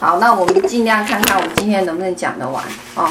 [0.00, 2.64] 好，那我们尽量看看我们今天能不能讲得完
[2.94, 3.10] 哦。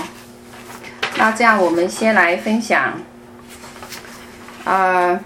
[1.17, 2.93] 那这样我们先来分享，
[4.63, 5.19] 呃，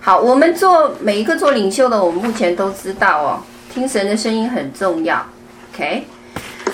[0.00, 5.24] 好，我们做每一个做领袖的，我们目前都知道哦，听神的声音很重要。
[5.72, 6.06] OK，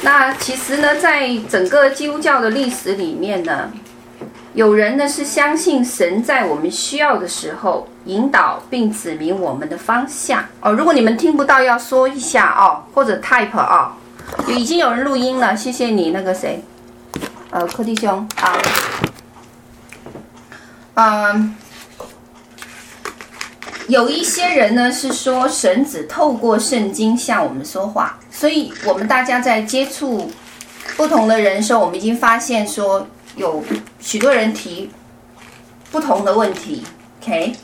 [0.02, 3.70] 那其实呢，在整个基督教的历史里面呢。
[4.52, 10.72] 有人呢是相信神在我们需要的时候引导并指明我们的方向哦。
[10.72, 13.92] 如果你们听不到，要说一下哦，或者 type 哦。
[14.48, 16.64] 已经有人录音了，谢谢你那个谁，
[17.50, 18.58] 呃，柯弟兄啊，
[20.94, 21.56] 嗯，
[23.86, 30.30] 有一些人呢是说神只透过圣经向我们说话，所以我们大家在接触
[30.96, 33.06] 不同的人时候，我们已经发现说。
[33.36, 33.62] 有
[34.00, 34.90] 许多人提
[35.90, 36.84] 不同的问题
[37.22, 37.54] ，OK，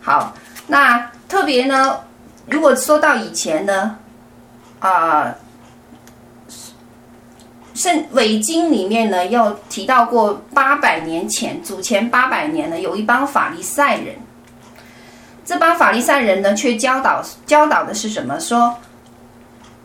[0.00, 0.34] 好，
[0.66, 2.00] 那特别呢，
[2.46, 3.98] 如果说到以前呢，
[4.80, 5.34] 啊，
[7.74, 14.16] 圣伪经里面呢，又提到过八百年前，祖前八百年呢，有一帮法利赛人，
[15.44, 18.40] 这帮法利赛人呢，却教导教导的是什么？
[18.40, 18.76] 说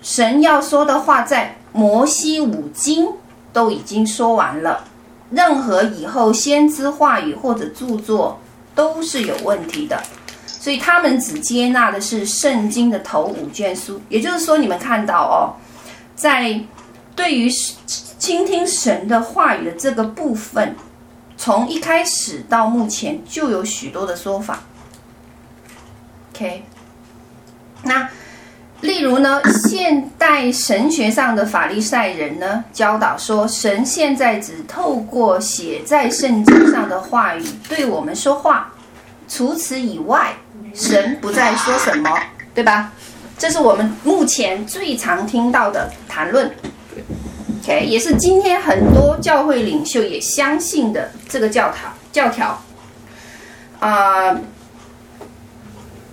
[0.02, 3.09] 神要说的话，在摩西五经。
[3.53, 4.83] 都已经说完了，
[5.30, 8.39] 任何以后先知话语或者著作
[8.73, 10.02] 都是有问题的，
[10.45, 14.02] 所以他们只接纳的是圣经的头五卷书。
[14.09, 15.55] 也就是说，你们看到哦，
[16.16, 16.59] 在
[17.16, 17.49] 对于
[18.17, 20.75] 倾听神的话语的这个部分，
[21.38, 24.59] 从一开始到目前就有许多的说法。
[26.33, 26.63] OK，
[27.83, 28.09] 那。
[28.81, 38.73] 例如呢，现代神学上的法利赛人呢，教导说，神现在只透过写在圣经上的话语对我们说话，
[39.27, 40.33] 除此以外，
[40.73, 42.09] 神不再说什么，
[42.55, 42.91] 对吧？
[43.37, 46.52] 这是我们目前最常听到的谈论。
[47.63, 52.61] OK，也是今天很多教会领袖也相信的这个教条教条。
[53.80, 54.36] 啊、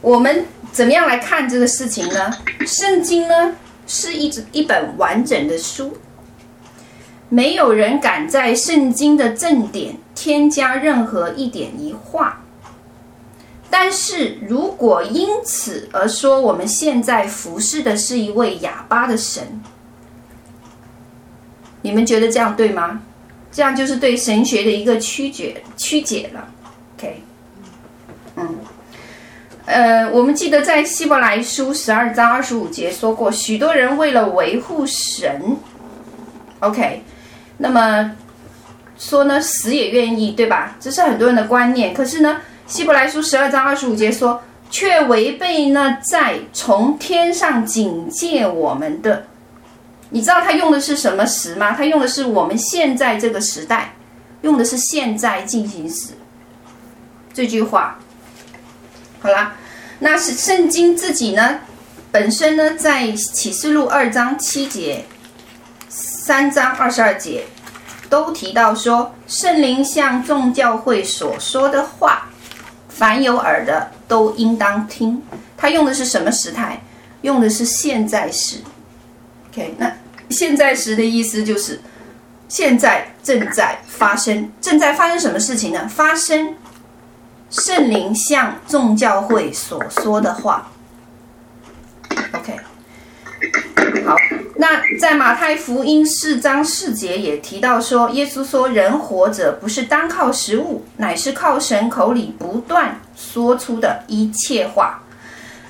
[0.01, 0.45] 我们。
[0.71, 2.31] 怎么样来看这个事情呢？
[2.67, 3.55] 圣经呢
[3.87, 5.97] 是一一本完整的书，
[7.31, 12.45] 没有人敢在圣经的正典添加任何一点一画。
[13.71, 19.61] 但是如果因此而说我们现在服侍的是一位哑巴的神，
[21.81, 23.01] 你们觉得这样对吗？
[23.51, 26.47] 这样就是对神学的一个曲解曲解了。
[26.99, 27.23] OK，
[28.37, 28.59] 嗯。
[29.69, 35.59] 呃，我们记得在希伯来书十二章二十五节说过，许多人为了维护神
[36.61, 37.03] ，OK，
[37.59, 38.13] 那么
[38.97, 40.75] 说呢，死也愿意，对吧？
[40.81, 41.93] 这是很多人的观念。
[41.93, 49.27] 可是呢，希伯来书十二章二十五节说，却违背那在从天上警戒我们的。
[50.09, 51.73] 你知道他用的是什么时吗？
[51.73, 53.93] 他用的是我们现在这个时代，
[54.41, 56.15] 用的是现在进行时
[57.35, 57.99] 这句话。
[59.21, 59.57] 好啦，
[59.99, 61.59] 那是圣经自己呢，
[62.13, 65.05] 本身呢，在启示录二章七节、
[65.89, 67.45] 三章二十二节，
[68.09, 72.29] 都提到说，圣灵向众教会所说的话，
[72.89, 75.21] 凡有耳的都应当听。
[75.57, 76.81] 他用的是什么时态？
[77.23, 78.59] 用的是现在时。
[79.51, 79.93] OK，那
[80.31, 81.81] 现在时的意思就是
[82.49, 85.89] 现在正在发生，正在发生什么事情呢？
[85.89, 86.55] 发生。
[87.51, 90.71] 圣灵向众教会所说的话
[92.35, 92.59] ，OK，
[94.05, 94.15] 好，
[94.57, 105.03] 那在马太福音四章四节也提到说，耶稣说，人活着不是单靠食物，乃是靠神口里不断说出的一切话。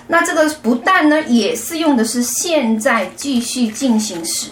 [0.09, 4.51] 那这个不但呢，也是用的是现在继续进行时，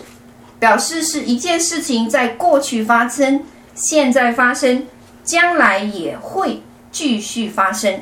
[0.61, 3.43] 表示是一件事情在过去发生，
[3.75, 4.87] 现在发生，
[5.25, 6.63] 将来也会。
[6.97, 8.01] 继续发生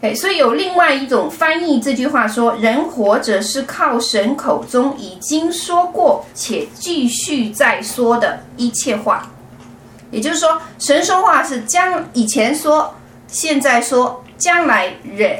[0.00, 9.30] 哎所以有另外一种翻译这句话说：人活着是靠神口中已经说过且继续再说的一切话，
[10.10, 12.92] 也就是说，神说话是将以前说、
[13.28, 15.38] 现在说、将来人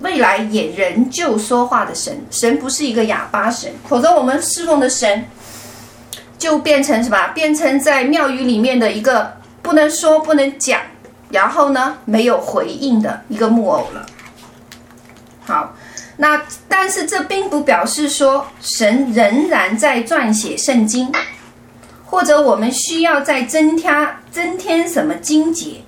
[0.00, 2.24] 未来也仍旧说话的神。
[2.30, 5.26] 神不是一个哑巴神，否则我们侍奉的神
[6.38, 7.28] 就变成什么？
[7.34, 9.35] 变成在庙宇里面的一个。
[9.66, 10.80] 不能说，不能讲，
[11.28, 14.06] 然后呢，没有回应的一个木偶了。
[15.44, 15.74] 好，
[16.18, 21.12] 那但是这并不表示说神仍然在撰写圣经，
[22.04, 25.80] 或者我们需要再增加增添什么经节。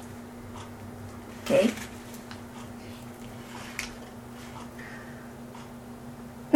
[1.44, 1.70] OK，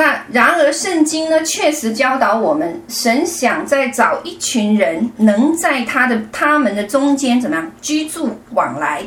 [0.03, 9.05] 那然而，圣经呢确实教导我们，神想再找一群人，能在他的他们的中间怎么样居住往来。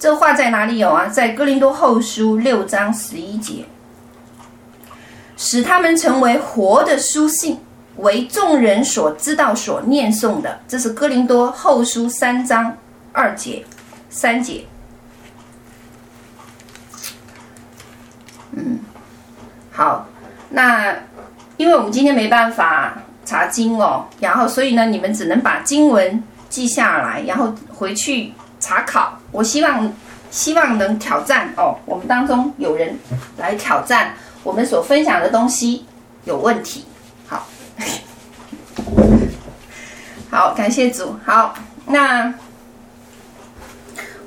[0.00, 1.06] 这话在哪里有啊？
[1.06, 3.64] 在哥林多后书六章十一节，
[5.36, 7.60] 使他们成为活的书信，
[7.98, 10.58] 为众人所知道、所念诵的。
[10.66, 12.76] 这是哥林多后书三章
[13.12, 13.64] 二节、
[14.10, 14.64] 三节。
[18.50, 18.80] 嗯，
[19.70, 20.08] 好，
[20.54, 20.94] 那
[21.56, 22.94] 因为我们今天没办法
[23.24, 29.18] 查经哦，然后所以呢，你们只能把经文记下来，然后回去查考。
[29.30, 29.92] 我希望，
[30.30, 31.76] 希望能挑战哦。
[31.86, 32.98] 我们当中有人
[33.38, 35.86] 来挑战我们所分享的东西
[36.24, 36.84] 有问题。
[37.26, 37.46] 好，
[40.30, 41.16] 好，感谢主。
[41.24, 41.54] 好，
[41.86, 42.34] 那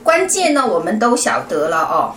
[0.03, 2.15] 关键呢，我们都晓得了哦。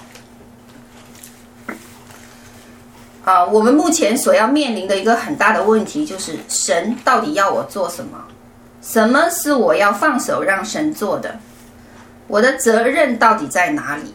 [3.29, 8.25] 啊，我们目前所要面临的一个很大的问题就是，神到底要我做什么？
[8.81, 11.39] 什么是我要放手让神做的？
[12.27, 14.15] 我的责任到底在哪里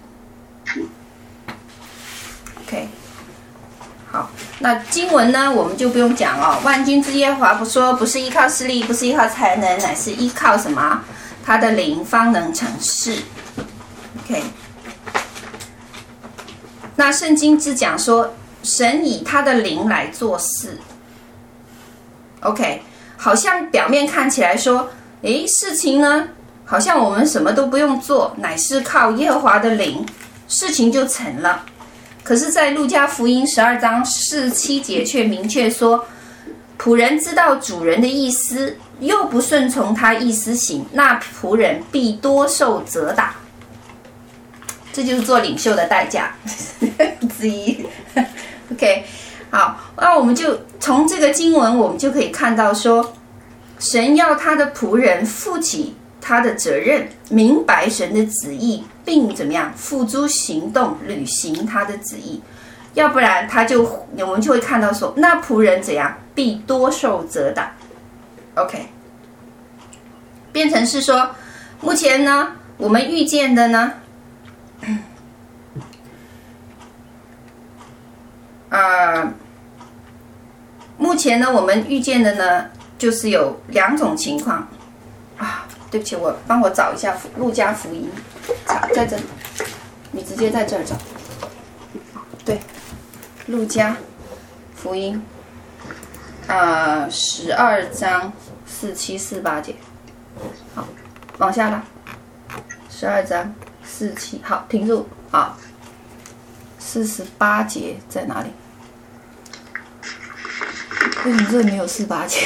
[2.65, 2.87] ？OK，
[4.11, 6.59] 好，那经文呢，我们就不用讲哦。
[6.63, 11.03] 万军之耶和华不说，不是依靠势力，不是依靠才能，乃是依靠什么？
[11.45, 13.15] 他的灵方能成事。
[14.23, 14.41] OK，
[16.95, 18.33] 那圣经只讲说，
[18.63, 20.79] 神以他的灵来做事。
[22.39, 22.81] OK，
[23.17, 24.89] 好像表面看起来说，
[25.21, 26.29] 诶，事情呢？
[26.65, 30.05] 好像我们什么都不用做，乃是靠耶和华的灵，
[30.47, 31.65] 事情就成了。
[32.23, 36.05] 可是，在路加福音十二章四七节却明确说：
[36.79, 43.35] 仆人知道主人的意思，又不顺从他意思行，那仆人必多受责打。
[44.93, 46.33] 这就是做领袖的代价
[47.37, 47.85] 之一。
[48.73, 49.05] OK，
[49.49, 53.13] 好，那我们就从这个经文，我们就可以看到说，
[53.79, 55.95] 神要他的仆人负起。
[56.25, 62.41] 他的责任，明白神的旨意，并怎么样付诸行动，履行他的旨意。
[62.93, 63.83] 要不然，他就
[64.17, 67.73] 我们就会看到说，那仆人怎样必多受责打。
[68.55, 68.87] OK，
[70.53, 71.31] 变成是说，
[71.81, 73.91] 目前呢，我们遇见的呢，
[78.73, 79.31] 呃，
[80.97, 82.65] 目前呢，我们遇见的呢，
[82.97, 84.67] 就是有两种情况
[85.37, 85.67] 啊。
[85.91, 88.09] 对不起，我帮我找一下《路加福音》，
[88.65, 89.23] 查在这里，
[90.11, 90.95] 你直接在这儿找。
[92.43, 92.55] 对，
[93.45, 93.95] 《路加
[94.75, 95.23] 福音》
[96.51, 98.33] 啊，十二章
[98.65, 99.75] 四七四八节。
[100.73, 100.87] 好，
[101.37, 101.83] 往下拉。
[102.89, 103.53] 十二章
[103.85, 105.07] 四七，好，停住。
[105.29, 105.55] 好，
[106.79, 108.49] 四十八节在哪里？
[111.25, 112.39] 为什么这里没有四八节？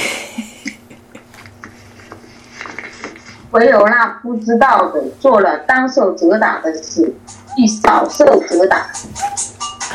[3.51, 7.15] 唯有那不知道的做了当受责打的事，
[7.55, 8.89] 必少受责打。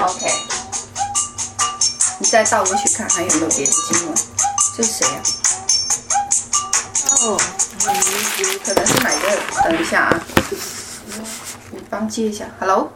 [0.01, 0.27] OK，
[2.19, 4.15] 你再倒过去看还有没有别的经文？
[4.77, 5.23] 这是谁呀、啊？
[7.25, 7.39] 哦，
[8.65, 9.39] 可能是哪个？
[9.65, 10.21] 等一下啊，
[11.71, 12.47] 你帮接一下。
[12.59, 12.91] Hello。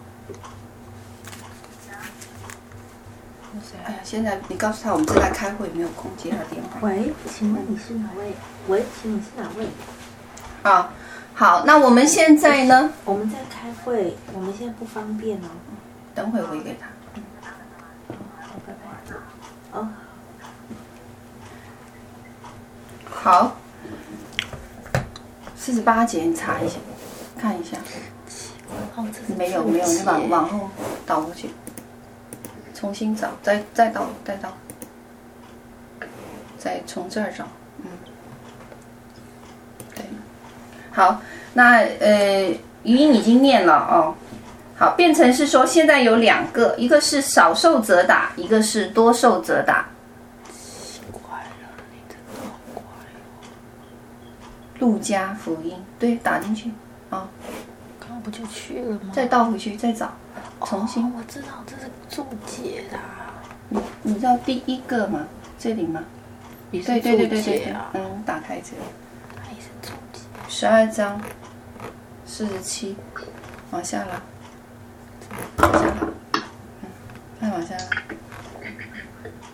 [3.84, 6.78] 哎呀，现在你告诉他我们正在开会，没有空接他电话。
[6.80, 8.32] 喂，请问你是哪位？
[8.68, 9.66] 喂，请问你是哪位？
[10.62, 10.92] 啊，
[11.34, 12.92] 好，那我们现在呢？
[13.04, 15.48] 我们在开会，我们现在不方便哦。
[16.14, 16.86] 等会回给他。
[18.42, 19.80] 好，拜拜。
[19.80, 19.88] 哦。
[23.10, 23.56] 好。
[25.56, 26.76] 四十八节，你查一下，
[27.36, 27.76] 看一下。
[29.36, 30.70] 没有没有，你往往后
[31.04, 31.50] 倒过去，
[32.76, 34.52] 重新找，再再倒再倒，
[36.58, 37.46] 再从这儿找。
[37.78, 37.88] 嗯，
[39.94, 40.04] 对
[40.92, 41.22] 好，
[41.54, 42.50] 那呃，
[42.82, 44.14] 语音已经念了哦。
[44.78, 49.88] 好，变成是说现在有两个，一个是少受则打，一个是多受则打。
[50.52, 52.82] 奇怪了，你真的好怪
[53.14, 53.16] 哦。
[54.80, 56.70] 路加福音，对，打进去
[57.08, 57.26] 啊。
[57.98, 59.12] 刚刚不就去了吗？
[59.14, 60.12] 再倒回去，再找，
[60.64, 61.04] 重新。
[61.04, 62.98] 哦，我知道这是注解的。
[63.68, 65.26] 你你知道第一个吗？
[65.58, 66.02] 这里吗？
[66.70, 68.82] 对对对对对对，嗯，打开这里。
[70.48, 71.20] 十二章
[72.24, 72.96] 四十七，
[73.70, 74.22] 往下拉，
[75.58, 75.94] 往下拉，
[76.32, 76.88] 嗯，
[77.40, 77.84] 再往下拉。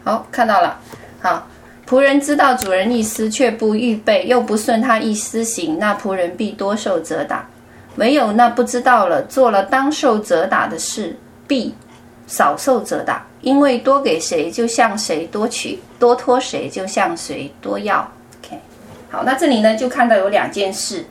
[0.04, 0.78] 好，看到了。
[1.20, 1.46] 好，
[1.88, 7.46] 仆人知道主人意思，却不预备，又不顺他意思行，那仆人必多受责打；
[7.96, 11.74] 唯有那不知道了，做了当受责打的事，必
[12.26, 13.26] 少受责打。
[13.42, 18.08] 因为多给谁，就向谁多取；多托谁，就向谁多要。
[18.40, 18.56] OK，
[19.10, 21.04] 好，那这里呢，就看到有两件事，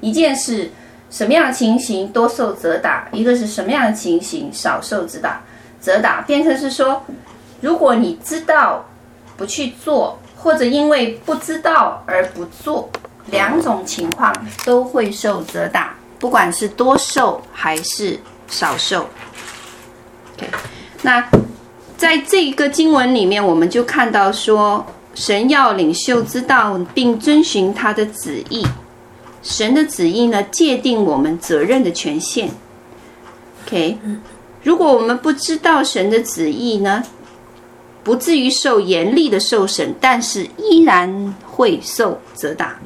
[0.00, 0.70] 一件事
[1.08, 5.40] 什么样的情形多受责打，一个是什么样的情形少受责打。
[5.80, 7.00] 责打变成是说，
[7.60, 8.84] 如果你知道
[9.36, 12.90] 不去做，或者因为不知道而不做，
[13.26, 19.08] 两种情况都会受责打，不管是多受还是少受。
[20.36, 20.48] OK，
[21.02, 21.24] 那。
[21.96, 28.64] 在这个经文里面，我们就看到说，神要领袖知道并遵循他的旨意。
[29.42, 32.48] 神的旨意呢，界定我们责任的权限。
[33.66, 33.98] OK，
[34.62, 37.02] 如果我们不知道神的旨意呢，
[38.04, 42.78] 不至于受严厉的受审，但是依然会受责打。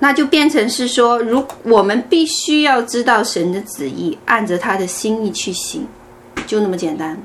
[0.00, 5.88] 那就变成是说，如我们必须要知道神的旨意，按着他的心意去行，
[6.46, 7.20] 就那么简单。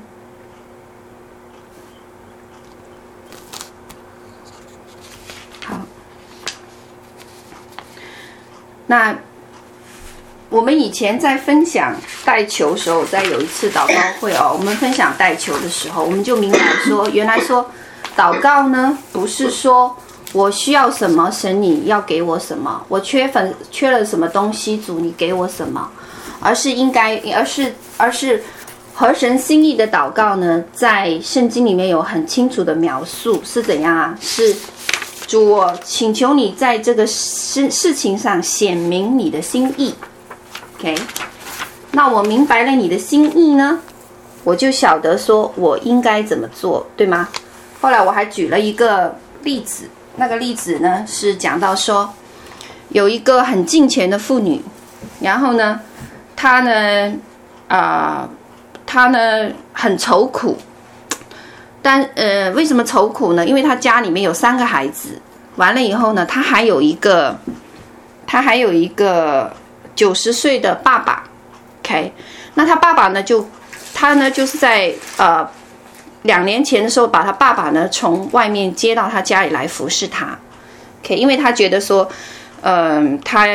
[5.64, 5.80] 好，
[8.88, 9.16] 那
[10.48, 17.70] 我们以前在分享带球的时候，在有一次祷告会哦，我们分享带球的时候，我们就明白说，原来说
[18.16, 19.96] 祷告呢，不是说。
[20.34, 22.84] 我需要什么，神你要给我什么？
[22.88, 25.88] 我缺粉缺了什么东西，主你给我什么？
[26.40, 28.42] 而是应该，而是而是
[28.92, 30.64] 合神心意的祷告呢？
[30.72, 34.18] 在圣经里面有很清楚的描述，是怎样啊？
[34.20, 34.54] 是
[35.28, 39.94] 主，我请求你在这个事事情上显明你的心意。
[40.76, 40.98] OK，
[41.92, 43.78] 那我明白了你的心意呢，
[44.42, 47.28] 我就晓得说我应该怎么做，对吗？
[47.80, 49.84] 后来我还举了一个例子。
[50.16, 52.14] 那个例子呢，是讲到说，
[52.90, 54.62] 有一个很敬虔的妇女，
[55.20, 55.80] 然后呢，
[56.36, 57.12] 她呢，
[57.68, 58.28] 啊、
[58.86, 60.56] 她呢很愁苦，
[61.82, 63.44] 但呃，为什么愁苦呢？
[63.44, 65.20] 因为她家里面有三个孩子，
[65.56, 67.36] 完了以后呢，她还有一个，
[68.26, 69.52] 她还有一个
[69.96, 71.24] 九十岁的爸爸
[71.80, 72.12] ，OK，
[72.54, 73.48] 那她爸爸呢，就
[73.92, 75.48] 他呢就是在呃。
[76.24, 80.36] 两年前的时候，把他爸爸呢从外面接到他家里来服侍他
[81.02, 82.08] ，OK，因为他觉得说，
[82.62, 83.46] 嗯、他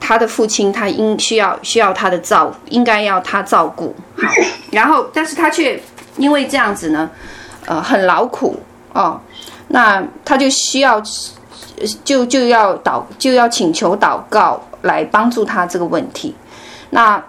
[0.00, 3.94] 他的父亲他应需要需要他的照，应该要他照顾。
[4.16, 4.26] 好，
[4.72, 5.78] 然后但是他却
[6.16, 7.10] 因为这样子呢，
[7.66, 8.58] 呃，很劳苦
[8.94, 9.20] 哦，
[9.68, 11.02] 那他就需要
[12.04, 16.34] 就就要祷就要请求祷告来帮助他这个问题，
[16.88, 17.22] 那。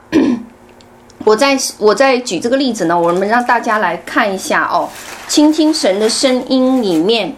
[1.25, 4.87] 我在我在举这个例子呢，我们让大家来看一下哦，
[5.27, 7.35] 倾听神的声音里面，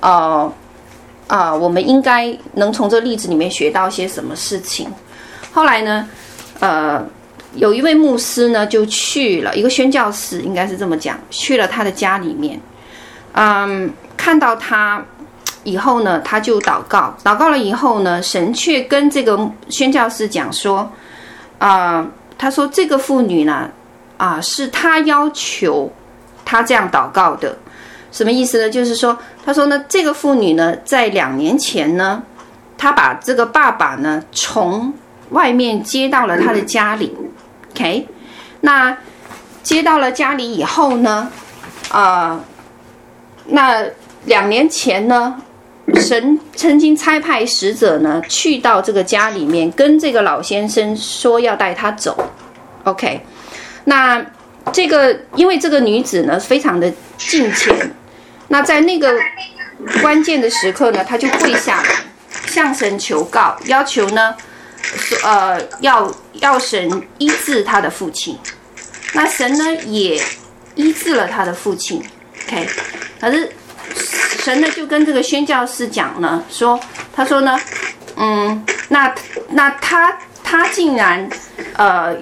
[0.00, 0.52] 呃，
[1.26, 4.92] 啊、我们应该能从这个例子里面学到些什么事情。
[5.52, 6.06] 后来呢，
[6.60, 7.02] 呃，
[7.54, 12.60] 有一位牧师呢就去了一个宣教士，应该是这么讲，去了他的家里面，
[13.32, 15.02] 嗯，看到他
[15.64, 20.90] 以后呢，他就祷告，祷告了以后呢，神却跟这个宣教士讲说，
[21.58, 22.06] 啊、
[22.40, 23.70] 他说：“这个妇女呢，
[24.16, 25.92] 啊，是他要求
[26.42, 27.58] 他这样祷告的，
[28.10, 28.70] 什么意思呢？
[28.70, 32.22] 就是说，他说呢，这个妇女呢，在两年前呢，
[32.78, 34.94] 他把这个爸爸呢从
[35.32, 37.14] 外面接到了他的家里
[37.72, 38.08] ，OK，
[38.62, 38.96] 那
[39.62, 41.30] 接到了家里以后呢，
[41.90, 42.40] 啊，
[43.48, 43.84] 那
[44.24, 45.42] 两年前呢。”
[45.98, 52.30] 神曾经差派使者呢，去到这个家里面，跟这个老先生说要带他走。
[52.84, 53.20] OK，
[53.84, 54.24] 那
[54.72, 57.94] 这个因为这个女子呢非常的敬虔，
[58.48, 59.18] 那在那个
[60.02, 61.88] 关键的时刻呢，她就跪下来
[62.46, 64.34] 向神求告，要求呢，
[65.22, 68.38] 呃，要要神医治他的父亲。
[69.14, 70.20] 那神呢也
[70.74, 72.02] 医治了他的父亲。
[72.46, 72.68] OK，
[73.20, 73.50] 可是。
[73.94, 76.78] 神呢就跟这个宣教士讲呢，说
[77.12, 77.58] 他说呢，
[78.16, 79.14] 嗯，那
[79.50, 81.28] 那他他竟然
[81.74, 82.16] 呃，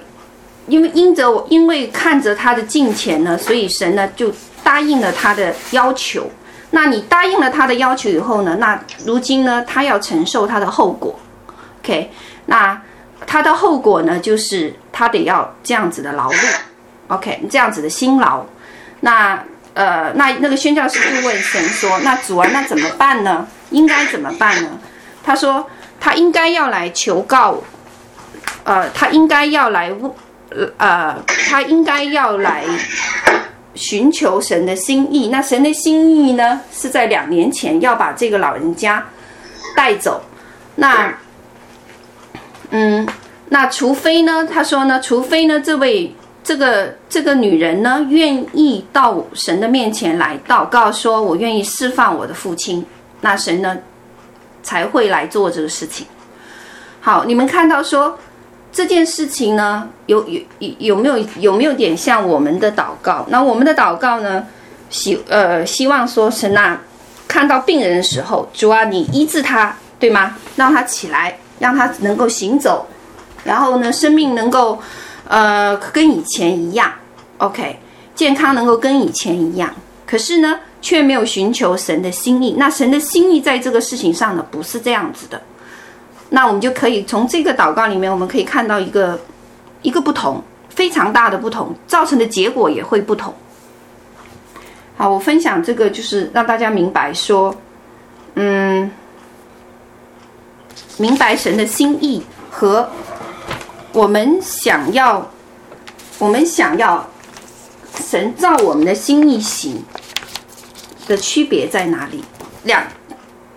[0.67, 4.33] 因为因着我因为看着他的敬虔呢，所以神呢就
[4.63, 6.29] 答应了他的要求。
[6.71, 11.17] 那你答应了他的要求以后呢，那如今呢他要承受他的后果。
[11.81, 12.11] OK，
[12.47, 12.79] 那
[13.25, 16.55] 他的后果呢就是他得要这样子的劳碌
[17.07, 18.45] ，OK，这样子的辛劳，
[18.99, 19.41] 那。
[19.79, 23.47] 呃，那那个宣教士就问神说：“那主啊，那怎么办呢？
[23.69, 24.77] 应该怎么办呢？”
[25.23, 25.65] 他说
[26.01, 27.63] ：“他应该要来求告，
[28.65, 30.11] 呃，他应该要来问，
[30.75, 31.15] 呃，
[31.49, 32.65] 他应该要来
[33.73, 35.29] 寻求神的心意。
[35.29, 39.07] 那神的心意呢，是在两年前要把这个老人家
[39.77, 40.21] 带走。
[40.75, 41.13] 那，
[42.71, 43.07] 嗯，
[43.47, 52.85] 那除非呢，他说呢，除非呢，这位这个这个女人呢，愿意到神的面前来祷告，说我愿意释放我的父亲，
[53.21, 53.77] 那神呢
[54.63, 56.07] 才会来做这个事情。
[57.01, 58.17] 好，你们看到说
[58.71, 63.25] 这件事情呢，有有有有没有有没有点像我们的祷告？
[63.29, 64.45] 那我们的祷告呢，
[64.89, 66.81] 希呃希望说神啊，
[67.27, 70.35] 看到病人的时候，主啊，你医治他，对吗？
[70.55, 72.87] 让他起来，让他能够行走，
[73.43, 74.79] 然后呢，生命能够
[75.29, 76.91] 呃跟以前一样
[77.37, 77.79] ，OK，
[78.13, 79.73] 健康能够跟以前一样。
[80.05, 82.55] 可是呢，却没有寻求神的心意。
[82.57, 85.39] 那神的心意在这个事情上呢，不是这样子的。
[86.31, 89.19] 那我们就可以从这个祷告里面，我们可以看到一个
[89.83, 93.31] 一个不同，非常大的不同，造成的结果也会不同。
[94.97, 97.55] 好，我分享这个就是让大家明白说，
[98.33, 98.91] 嗯，
[100.97, 102.89] 明白神的心意和
[103.99, 105.29] 我们想要，
[106.19, 107.05] 我们想要
[107.99, 109.83] 神照我们的心意行
[111.05, 112.23] 的区别在哪里？
[112.63, 112.81] 两，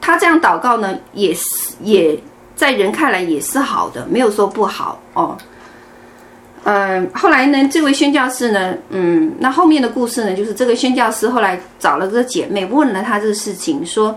[0.00, 2.18] 他这样祷告呢，也是也。
[2.54, 5.36] 在人看来也是好的，没有说不好哦。
[6.64, 14.16] 嗯，后来呢，这位宣教师呢，嗯，那后面的故事呢，就是这个宣教师后来找了个姐妹，问了她这个事情，说，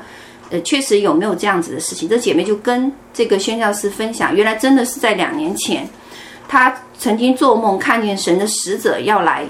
[0.52, 2.10] 呃，确实有没有这样子的事情？
[2.10, 5.88] 这姐妹就跟这个宣教师分享，原来真的是在两年前，
[6.48, 9.46] 他曾经做梦看见神的使者要来，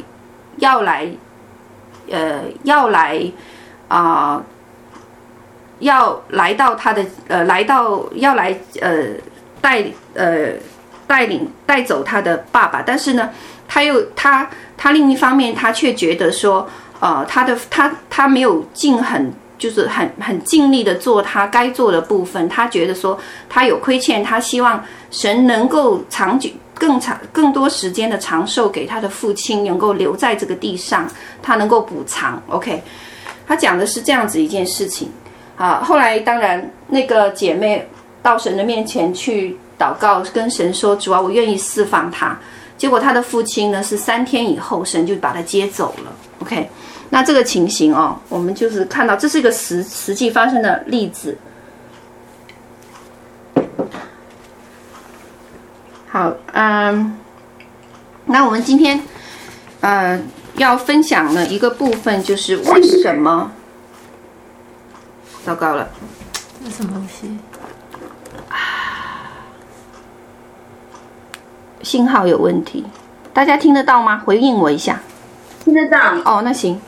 [0.57, 1.07] 要来，
[2.09, 3.21] 呃，要来
[3.87, 4.43] 啊。
[5.79, 9.07] 要来到他的呃，来到要来呃
[9.59, 9.83] 带
[10.13, 10.53] 呃
[11.05, 13.29] 带领带走他的爸爸，但是呢，
[13.67, 16.65] 他又他他另一方面他却觉得说，
[17.01, 31.09] 呃，他的他他没有尽很就是很很尽力的做他该做的部分，他觉得说他有亏欠，他希望神能够长久更长更多时间的长寿给他的父亲，能够留在这个地上，
[31.41, 32.41] 他能够补偿。
[32.49, 32.83] OK，
[33.47, 35.09] 他讲的是这样子一件事情。
[35.55, 37.87] 好，后来当然那个姐妹
[38.21, 42.37] 到神的面前去祷告，跟神说：“主啊，我愿意释放他。”
[42.77, 46.13] 结果他的父亲呢是三天以后，神就把他接走了。
[46.39, 46.69] OK，
[47.09, 51.37] 那这个情形哦，我们就是看到这是一个实实际发生的例子。
[56.15, 57.17] 好，嗯，
[58.23, 59.01] 那我们今天
[59.81, 60.17] 呃
[60.55, 63.51] 要分享的一个部分就是为什么？
[65.43, 65.89] 糟糕了，
[66.63, 67.37] 这什么东西？
[71.81, 72.85] 信号有问题，
[73.33, 74.21] 大家听得到吗？
[74.23, 75.01] 回应我一下。
[75.65, 75.99] 听得到。
[76.23, 76.79] 哦，那行。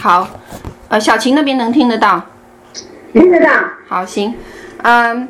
[0.00, 0.28] 好，
[0.88, 2.24] 呃，小琴那边能听得到？
[3.12, 3.50] 听得到。
[3.88, 4.32] 好，行。
[4.84, 5.28] 嗯，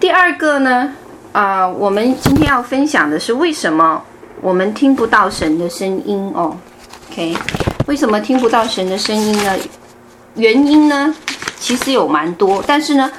[0.00, 0.92] 第二个呢，
[1.32, 4.00] 啊、我们今天要分享的是为什么
[4.40, 6.56] 我们听不到神的声音哦
[7.10, 7.36] ？OK，
[7.86, 9.56] 为什么听不到神的声音呢？
[10.36, 11.12] 原因呢，
[11.58, 13.10] 其实有蛮多，但是呢，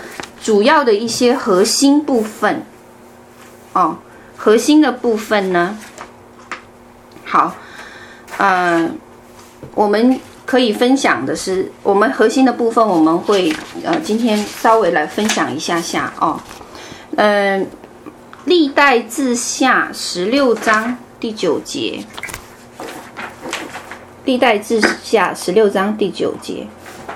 [0.42, 2.64] 主要的一些核心部分，
[3.74, 3.98] 哦，
[4.38, 5.78] 核心的部分呢，
[7.26, 7.54] 好，
[8.38, 8.90] 呃，
[9.76, 16.40] 我们可以分享的是，我们核心的部分，我们会呃，今天稍微来分享一下下哦，
[17.16, 17.66] 呃，
[18.46, 22.04] 历代志下十六章第九节，
[24.26, 26.68] 历代志下十六章第九节。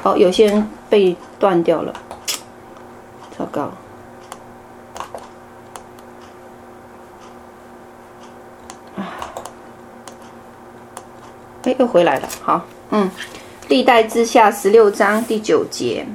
[0.03, 1.93] 哦，有些人被断掉了，
[3.38, 3.71] 糟糕！
[11.63, 12.27] 哎，又回来了。
[12.41, 13.10] 好，嗯，
[13.69, 16.06] 历代志下十六章第九节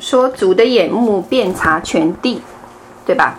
[0.00, 2.42] 说：“主的眼目遍察全地，
[3.06, 3.38] 对吧？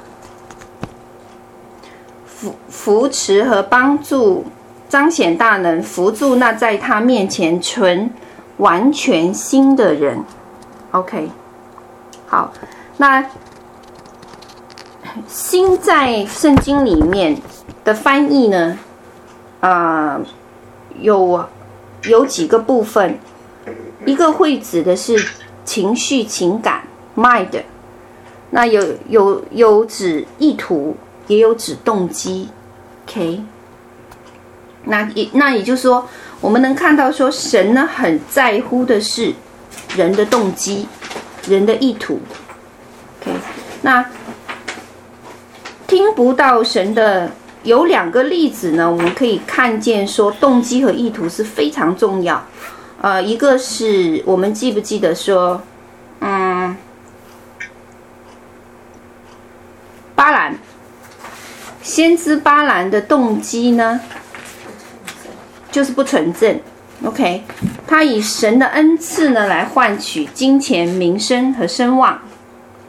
[2.26, 4.46] 扶扶持和帮助，
[4.90, 8.10] 彰显大能，扶助那在他面前存。”
[8.58, 10.24] 完全新的人
[10.90, 11.30] ，OK，
[12.26, 12.52] 好，
[12.98, 13.24] 那
[15.28, 17.40] 心在圣经里面
[17.84, 18.80] 的翻译呢？
[19.60, 20.22] 啊、呃，
[21.00, 21.46] 有
[22.06, 23.20] 有几个部分，
[24.08, 25.24] 一个会指的是
[25.64, 26.82] 情绪、情感
[27.16, 27.62] （mind），
[28.50, 30.96] 那有有有指意图，
[31.28, 32.50] 也有指动机
[33.06, 33.42] ，OK，
[34.84, 36.08] 那也那也就是说。
[36.40, 39.34] 我们能看到，说神呢很在乎的是
[39.96, 40.88] 人的动机、
[41.48, 42.20] 人的意图。
[43.20, 43.32] OK，
[43.82, 44.06] 那
[45.88, 47.32] 听不到神的
[47.64, 52.46] 有两个例子呢，我们可以看见说动机和意图是非常重要。
[53.02, 55.60] 呃，一个是我们记不记得说，
[56.20, 56.78] 嗯，
[60.14, 60.56] 巴兰
[61.98, 64.00] 先知巴兰的动机呢，
[65.72, 66.60] 就是不纯正。
[67.04, 67.42] OK，
[67.88, 72.20] 他以神的恩赐呢来换取金钱、名声和声望，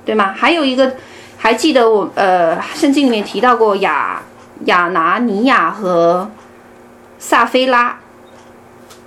[0.04, 0.34] 对吗？
[0.36, 0.94] 还有一个，
[1.38, 4.20] 还记得我呃，圣经里面提到过亚
[4.66, 6.30] 亚拿尼亚和
[7.18, 7.98] 撒非拉，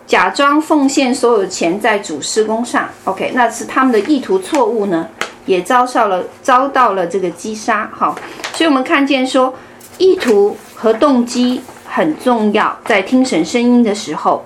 [0.08, 2.90] 假装奉献所有钱在主事工上。
[3.04, 5.08] OK，那是他们的意图错误呢，
[5.46, 7.88] 也遭受了遭到了这个击杀。
[7.94, 8.18] 好，
[8.54, 9.54] 所以我们看见说，
[10.02, 14.44] 意图和动机很重要，在听神声音的时候。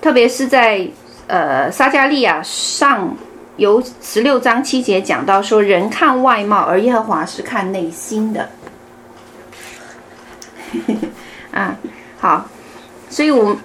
[0.00, 0.88] 特别是在
[1.26, 3.14] 呃撒迦利亚上
[3.56, 8.48] 有十六章七节讲到说，人看外貌，而耶和华是看内心的。
[11.52, 11.76] 啊，
[12.18, 12.46] 好，
[13.10, 13.58] 所以我们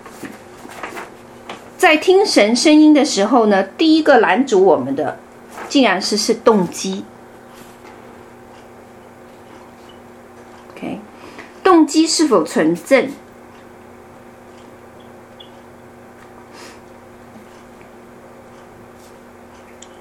[1.77, 5.19] 在听神声音的时候呢，第一个拦阻我们的，
[5.69, 7.05] 竟然是是动机。
[10.71, 10.99] OK，
[11.73, 13.09] 动机是否纯正？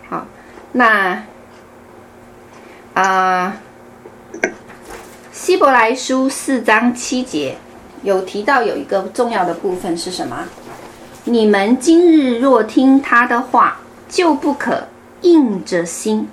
[0.07, 0.27] 好
[0.73, 1.25] 那
[2.93, 3.57] 啊，
[5.33, 7.57] 希伯来书四章七节
[8.03, 10.45] 有提到有一个重要的部分是什么？
[11.25, 13.79] 你们今日若听他的话，
[14.11, 14.89] 就不可
[15.23, 16.29] 硬着心。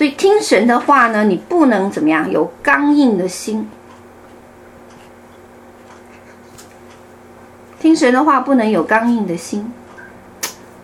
[0.00, 2.30] 所以听神的话呢，你不能怎么样？
[2.30, 3.68] 有刚硬的心。
[7.78, 9.70] 听神的话不能有刚硬的心。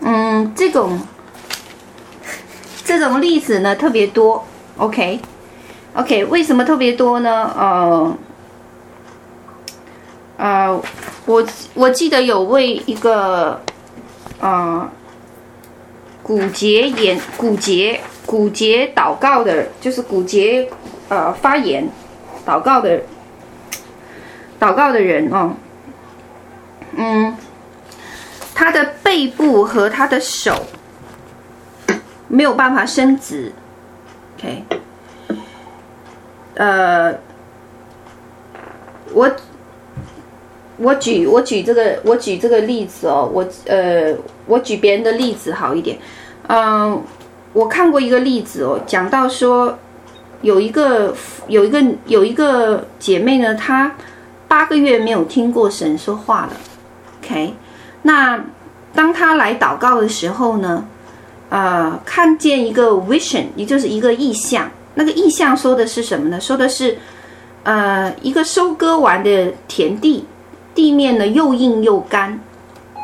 [0.01, 0.99] 嗯，这种。
[2.85, 4.45] 这种例子呢特别多
[4.77, 7.51] ，OK，OK，、为什么特别多呢？
[7.57, 8.17] 呃，
[10.37, 10.81] 呃，
[11.25, 13.59] 我我记得有位一个，
[14.39, 14.87] 呃，
[16.21, 20.69] 骨节炎、骨节、骨节祷告的，就是骨节
[21.09, 21.89] 呃发炎
[22.45, 23.01] 祷告的
[24.59, 25.53] 祷告的人哦，
[26.95, 27.35] 嗯，
[28.53, 30.53] 他的背部和他的手。
[32.29, 33.53] 没有办法伸直
[34.37, 34.61] ，OK，
[36.55, 37.17] 呃，
[39.13, 39.31] 我
[40.75, 44.13] 我举我举这个我举这个例子哦，我呃
[44.45, 45.97] 我举别人的例子好一点，
[46.49, 47.01] 嗯、
[47.57, 49.75] 我看过一个例子哦，讲到说
[50.43, 51.11] 有一个
[51.47, 53.95] 有一个有一个姐妹呢，她
[54.47, 56.51] 八个月没有听过神说话了
[57.19, 57.55] ，OK，
[58.03, 58.39] 那
[58.93, 60.85] 当她来祷告的时候呢？
[61.49, 64.69] 呃，看见一个 vision，也就是一个意象。
[64.93, 66.39] 那个意象说的是什么呢？
[66.39, 66.95] 说的是，
[67.63, 70.25] 呃，一个收割完的田地，
[70.75, 72.39] 地面呢又硬又干，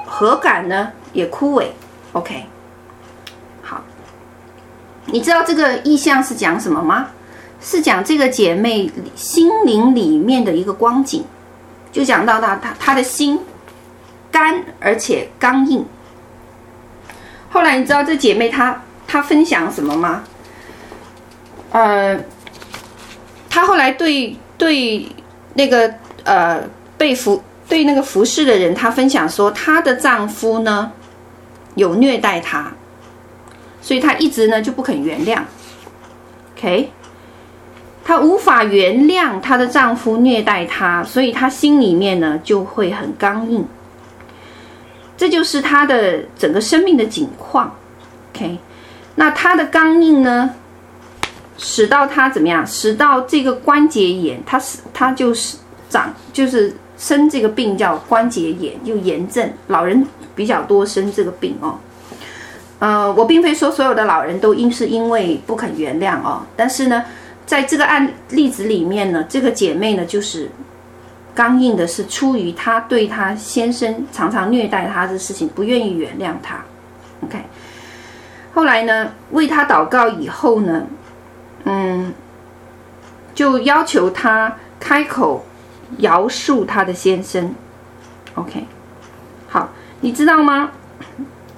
[0.06, 1.68] 禾杆呢也枯萎。
[2.12, 2.46] OK，
[5.06, 7.10] 你知道这个意象是讲什么吗？
[7.66, 11.24] 是讲这个姐妹心灵里面的一个光景，
[11.94, 13.40] 就讲到她她她的心
[14.30, 15.86] 干而且刚硬。
[17.50, 20.24] 后来你知道这姐妹她她分享什么吗？
[21.72, 22.20] 呃，
[23.50, 25.08] 她后来对对
[25.54, 25.94] 那个
[26.26, 26.62] 呃
[26.98, 30.92] 被服对那个服侍的人，她分享说，她的丈夫呢
[31.76, 32.74] 有虐待她，
[33.84, 35.42] 所以她一直呢就不肯原谅。
[36.58, 36.90] OK，
[38.04, 43.64] 她无法原谅她的丈夫虐待她，所以她心里面呢就会很刚硬。
[45.16, 47.74] 这就是他的整个生命的景况
[48.34, 48.58] ，OK，
[49.16, 50.50] 那他的刚硬呢，
[51.58, 52.66] 使到他怎么样？
[52.66, 61.78] 使到这个关节炎，他是他就是长就是生这个病叫关节炎，又炎症，老人比较多生这个病哦。
[62.84, 67.06] 呃，我并非说所有的老人都因是因为不肯原谅哦，但是呢，
[67.46, 70.50] 在这个案例子里面呢，这个姐妹呢就是。
[71.36, 76.64] 刚硬的是出于她对她先生常常虐待她的事情不愿意原谅他
[77.24, 77.40] ，OK。
[78.54, 80.86] 后来呢，为她祷告以后呢，
[81.64, 82.14] 嗯，
[83.34, 85.44] 就要求她开口
[85.98, 87.56] 饶恕她的先生
[88.36, 88.68] ，OK。
[89.48, 89.70] 好，
[90.02, 90.70] 你知道吗？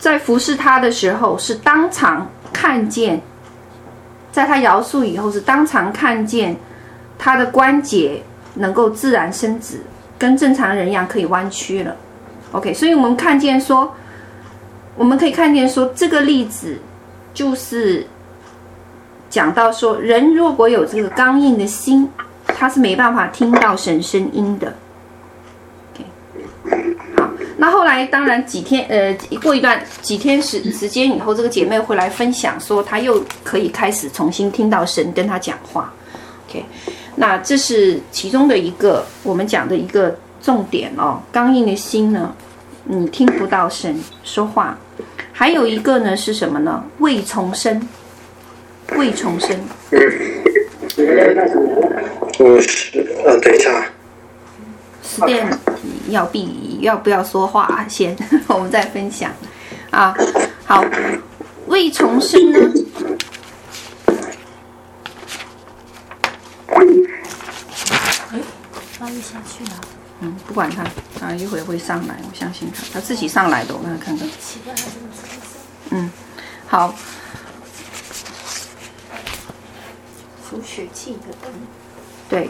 [0.05, 3.19] 在服侍他的时候是当场看见，
[4.31, 6.55] 在她饶恕以后是当场看见
[7.17, 8.21] 他的关节。
[8.57, 9.81] 能够自然伸直，
[10.17, 11.93] 跟正常人一样可以弯曲了。
[12.53, 13.93] OK，所以我们看见说，
[14.95, 16.77] 我们可以看见说，这个例子
[17.33, 18.07] 就是
[19.29, 22.09] 讲到说，人如果有这个刚硬的心，
[22.45, 24.73] 他是没办法听到神声音的。
[25.91, 26.95] OK，
[27.57, 35.93] 那后来当然几天，呃，过一段几天时时间以后，这个姐妹会来分享说，她又可以开始重新听到神跟她讲话。
[36.47, 36.65] OK。
[37.15, 41.21] 那这是其中的一个我们讲的一个重点哦。
[41.31, 42.35] 刚硬的心呢，
[42.83, 44.77] 你听不到神说话。
[45.31, 46.83] 还有一个呢是什么呢？
[46.99, 47.87] 未重生，
[48.97, 49.57] 未重生。
[52.37, 53.85] 我 是呃，等一下。
[55.05, 55.57] Stan，
[56.09, 58.15] 要必要不要说话先？
[58.47, 59.31] 我们再分享。
[59.91, 60.13] 啊，
[60.65, 60.83] 好，
[61.67, 62.59] 未重生呢？
[68.31, 68.39] 哎，
[68.97, 69.71] 翻下去了。
[70.21, 70.83] 嗯，不管他，
[71.19, 74.27] 他，一会儿会上来，我相信他，他自己上来的，我让他看看。
[75.91, 76.09] 嗯，
[76.67, 76.93] 好。
[80.49, 81.51] 除血气的灯。
[82.29, 82.49] 对，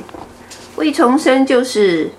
[0.75, 2.11] 未重生就是，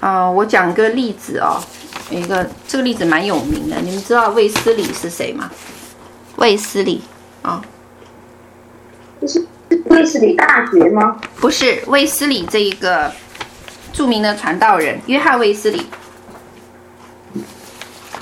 [0.00, 1.62] 啊、呃，我讲个例子哦，
[2.10, 5.50] 一个这个例子蛮有名的，你们知道卫斯理是谁吗？
[6.36, 7.02] 卫斯理。
[7.42, 7.62] 啊，
[9.18, 9.46] 这是
[9.86, 11.18] 卫斯理大学吗？
[11.36, 13.10] 不是，卫斯理这一个
[13.94, 15.86] 著名的传道人约翰卫斯理，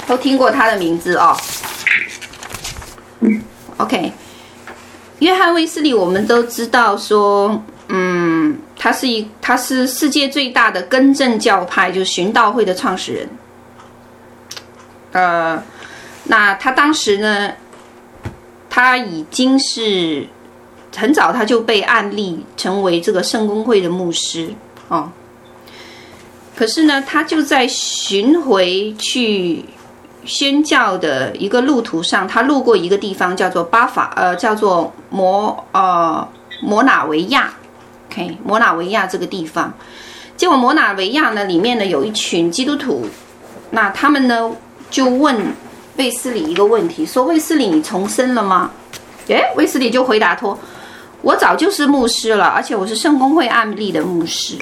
[0.06, 1.36] 都听过他的名字哦。
[3.78, 4.12] OK，
[5.18, 7.62] 约翰卫斯理我们都知道说，嗯，
[8.78, 13.28] 他是一他是世界最大的更正教派，就是寻道会的创始人。
[15.12, 15.62] 呃，
[16.24, 17.52] 那他当时呢？
[18.70, 20.24] 他已经是
[20.94, 24.50] 很早，他就被案例成为这个圣公会的牧师
[24.86, 25.10] 哦。
[26.54, 29.64] 可是呢，他就在巡回去
[30.24, 36.28] 宣教的一个路途上，他路过一个地方，叫做巴法，呃，叫做摩呃
[36.60, 37.52] 摩纳维亚
[38.10, 39.72] ，OK，摩纳维亚这个地方。
[40.36, 43.06] 结果摩纳维亚呢，里面呢有一群基督徒，
[43.70, 44.50] 那他们呢
[44.90, 45.36] 就问。
[45.98, 48.70] 卫斯理一个问题，说：“卫斯理，你重生了吗？”
[49.26, 50.56] 诶，卫斯理就回答说
[51.22, 54.56] ：“我早就是牧师了，而且我是圣公会案例的牧师。”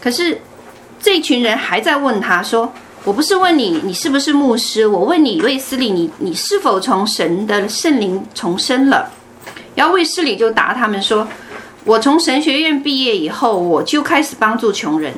[0.00, 0.40] 可是
[1.02, 2.72] 这群人还在问他说
[3.02, 9.10] ：“我不是问你你是不是牧师，我问你卫斯理，你你是否从神的圣灵重生了？”
[9.74, 11.26] 然后卫斯理就答他们说
[11.84, 15.14] ：“我从神学院毕业以后，我就开始帮助穷人，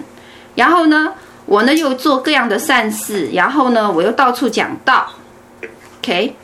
[0.55, 5.09] 然后呢？”我呢又做各样的善事，然后呢我又到处讲道
[5.98, 6.37] ，OK。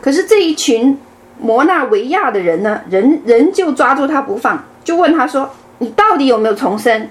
[0.00, 0.98] 可是这一群
[1.38, 7.08] 摩纳维亚的人呢，人人就抓住他不放，就问他说：“你到底有没有重生？”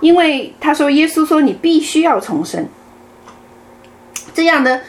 [0.00, 2.66] 因为他说耶稣说你必须要重生。
[4.32, 4.80] 这样的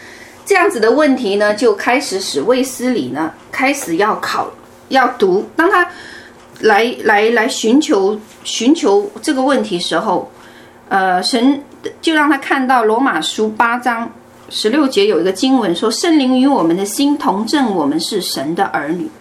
[0.45, 4.49] 这样子的问题呢，就开始使卫斯理呢开始要考
[4.89, 5.49] 要读。
[5.55, 5.87] 当他
[6.61, 10.31] 来来来寻求寻求这个问题时候。
[10.89, 11.61] 呃，神
[11.99, 14.09] 就让他看到罗马书八章
[14.49, 19.11] 十六节有一个经文说：“圣灵与我们的心同证，我们是神的儿女。”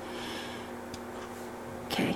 [1.91, 2.15] OK，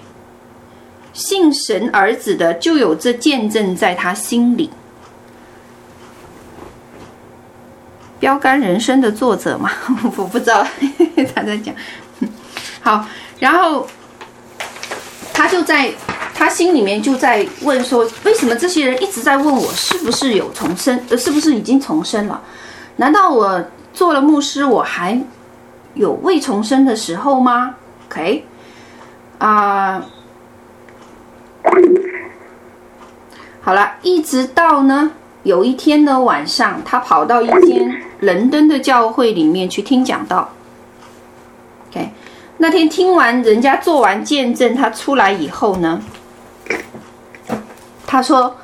[1.12, 4.70] 信神儿子的就有这见证在他心里。
[8.20, 9.72] 标杆人生的作者嘛，
[10.16, 10.64] 我不知道
[11.34, 11.74] 他在讲。
[12.80, 13.04] 好，
[13.40, 13.88] 然后
[15.32, 15.92] 他就在。
[16.32, 20.98] 他心里面就在问说：“为什么这些人一直在问我是不是有重生？
[21.10, 22.40] 呃，是不是已经重生了？
[22.96, 25.20] 难道我做了牧师，我还
[25.92, 27.74] 有未重生的时候吗
[28.08, 28.46] ？”OK，
[29.36, 30.02] 啊，
[33.60, 35.10] 好了，一直到呢
[35.42, 40.48] 有一天的晚上，他跑到一间伦敦的教会里面去听讲道。
[41.90, 42.12] OK，
[42.62, 46.02] 那天听完人家做完见证，他出来以后呢。
[48.06, 48.54] 他说：“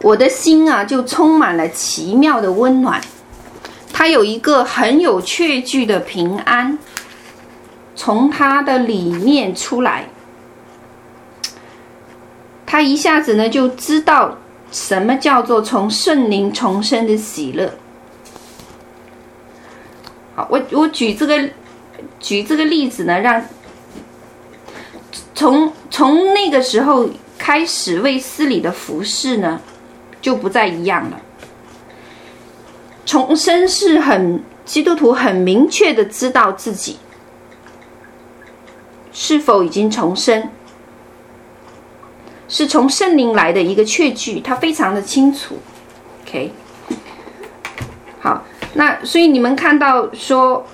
[0.00, 3.00] 我的心啊，就充满了奇妙的温暖。
[3.92, 6.78] 他有一个很有确据的平安，
[7.96, 10.08] 从他的里面出来。
[12.64, 14.38] 他一下子呢，就知道
[14.70, 17.74] 什么叫做从圣灵重生的喜乐。
[20.36, 21.50] 好，我我举这个
[22.20, 23.44] 举这个例子呢，让
[25.34, 29.60] 从从那个时候。”开始卫斯理的服饰呢，
[30.20, 31.20] 就不再一样了。
[33.04, 36.98] 重生是很基督徒很明确的知道自己
[39.12, 40.50] 是否已经重生，
[42.48, 45.56] 是从圣灵来的一个确据，他非常的清楚。
[46.24, 46.52] OK，
[48.18, 50.66] 好，那所以你们看到说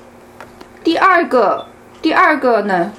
[0.84, 1.66] 第二个，
[2.00, 2.92] 第二个呢？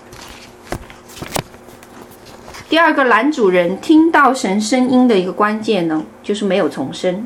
[2.69, 7.25] 第二个男主人听到神声音的一个关键呢，就是没有重生。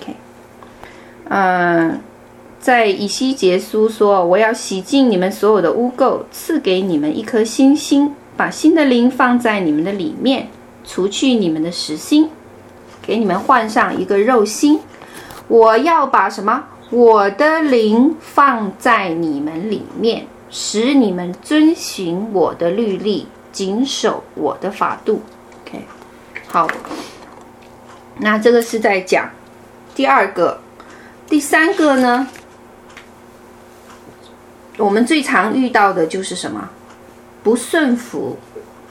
[0.00, 0.16] OK，
[1.28, 2.00] 嗯，
[2.60, 10.48] 在以西结书说：“我要洗净你们所有的污垢，赐给你们一颗新心，把新的灵放在你们的里面，
[10.84, 12.28] 除去你们的实心，
[13.00, 14.80] 给你们换上一个肉心。
[15.46, 16.64] 我要把什么？
[16.90, 25.20] 我的灵放在你们里面，使你们遵循我的律例，谨守我的法度。
[25.66, 25.84] ”OK，
[26.46, 26.66] 好，
[28.18, 29.30] 那这个是在讲
[29.94, 30.60] 第二个。
[31.26, 32.26] 第三个呢，
[34.78, 36.70] 我们最常遇到的就是什么？
[37.42, 38.38] 不顺服，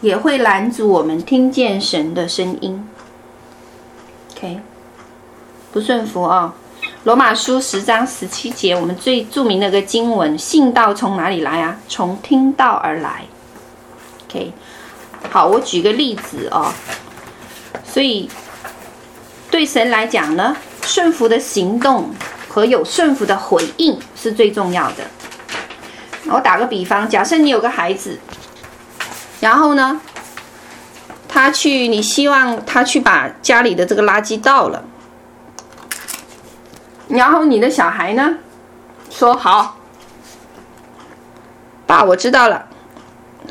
[0.01, 2.87] 也会拦阻我们听见神的声音。
[4.35, 4.59] OK，
[5.71, 6.53] 不顺服啊、
[7.07, 11.77] 罗马书十章十七节，我们最著名的一个经文：信道从哪里来啊？
[11.87, 13.23] 从听道而来。
[14.25, 14.51] OK，
[15.31, 16.69] 好，我举个例子哦。
[17.89, 18.29] 所以，
[19.49, 20.57] 对神来讲呢？
[20.81, 22.13] 顺服的行动
[22.49, 25.05] 和有顺服的回应是最重要的。
[26.25, 28.19] 我打个比方，假设你有个孩子，
[29.39, 30.01] 然后呢，
[31.29, 34.83] 他去，你希望他去把家里的这个垃圾倒了，
[37.07, 38.37] 然后你的小孩呢，
[39.09, 39.77] 说好，
[41.85, 42.67] 爸，我知道了，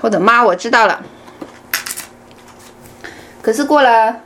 [0.01, 1.03] 或者妈，我知道了。
[3.43, 4.21] 可是过了。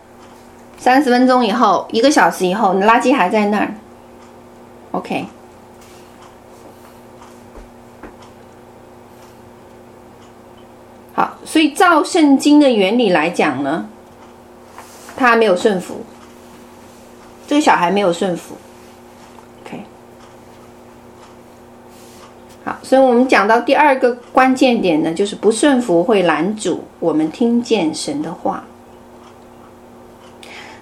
[0.83, 3.75] 三十分钟以后，一个小时以后，你垃圾还在那儿。
[4.93, 5.27] OK，
[11.12, 13.90] 好，所以照圣经的原理来讲呢，
[15.19, 16.03] 他还没有顺服，
[17.47, 18.57] 这个小孩没有顺服。
[19.62, 19.85] OK，
[22.83, 28.64] 所以我们讲到第二个关键点呢，就是不顺服会拦阻我们听见神的话。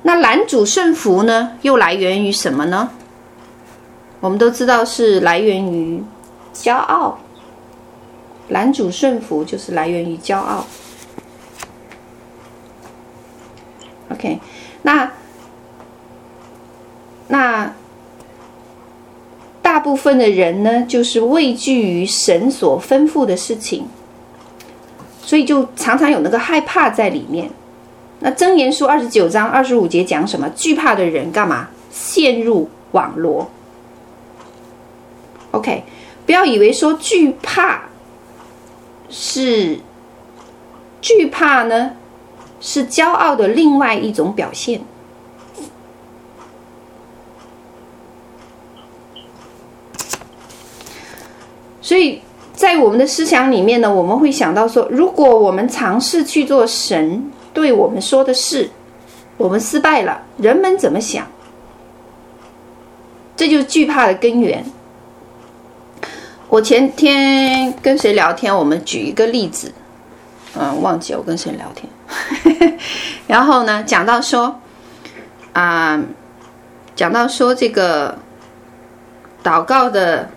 [0.03, 2.91] 那拦阻顺服呢，又来源于什么呢？
[4.21, 6.03] 我们都知道是来源于
[6.55, 7.19] 骄傲。
[8.49, 10.65] 拦阻顺服就是来源于骄傲。
[14.11, 14.41] OK，
[14.83, 15.13] 那
[17.27, 17.71] 那
[19.69, 23.87] 大部分的人呢，就是畏惧于神所吩咐的事情，
[25.23, 27.51] 所以就常常有那个害怕在里面。
[28.21, 30.49] 那箴言书二十九章二十五节讲什么？
[30.57, 31.69] 惧怕的人干嘛？
[31.91, 33.47] 陷入网罗。
[35.51, 35.85] OK，
[36.25, 37.83] 不要以为说惧怕
[39.11, 39.79] 是
[41.03, 41.91] 惧怕呢，
[42.59, 44.81] 是骄傲的另外一种表现。
[51.89, 52.21] 所以
[52.53, 57.31] 在我们的思想里面呢，我们会想到说，如果我们尝试去做神。
[57.55, 58.69] 对我们说的是，
[59.39, 61.27] 我们失败了，人们怎么想？
[63.35, 64.63] 这就是惧怕的根源。
[66.49, 68.55] 我前天跟谁聊天？
[68.55, 69.73] 我们举一个例子，
[70.57, 72.79] 嗯，忘记我跟谁聊天。
[73.27, 74.61] 然后呢，讲到说，
[75.55, 76.01] 啊、
[76.95, 78.17] 讲到说这个
[79.43, 80.29] 祷告的，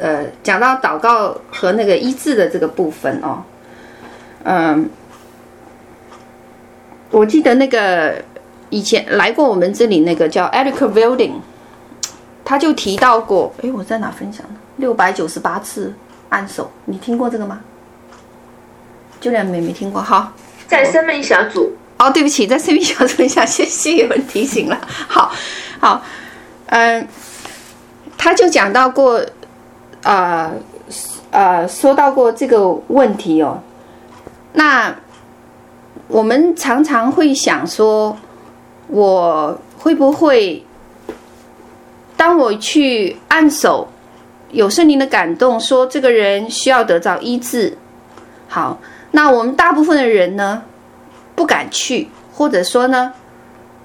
[0.00, 3.42] 呃，讲到祷告和那个医治的这个部分哦，
[4.44, 4.90] 嗯。
[7.12, 8.22] 我记得那个
[8.68, 11.32] 以前来过我们这里那个叫 Eric Wilding，
[12.44, 14.52] 他就提到过，哎，我在哪分享的？
[14.76, 15.92] 六百九十八次
[16.28, 17.62] 按手，你听过这个吗？
[19.20, 20.32] 就连没没听过，好，
[20.68, 21.76] 在生命小组。
[21.98, 24.80] 哦，对不起，在生命小组下，谢谢有人提醒了。
[25.08, 25.32] 好，
[25.80, 26.02] 好，
[26.66, 27.08] 嗯，
[28.16, 29.20] 他就讲到过，
[30.02, 30.52] 啊、
[31.30, 33.60] 呃，呃，说到过这个问题哦，
[34.52, 34.94] 那。
[36.08, 38.16] 我们常常会想说，
[38.88, 40.60] 我会不会
[42.16, 43.86] 当我去按手，
[44.50, 47.78] 有圣灵的感动，说这个人需要得到医治。
[48.48, 48.80] 好，
[49.12, 50.64] 那我们大部分的人呢，
[51.36, 53.12] 不敢去，或者说呢，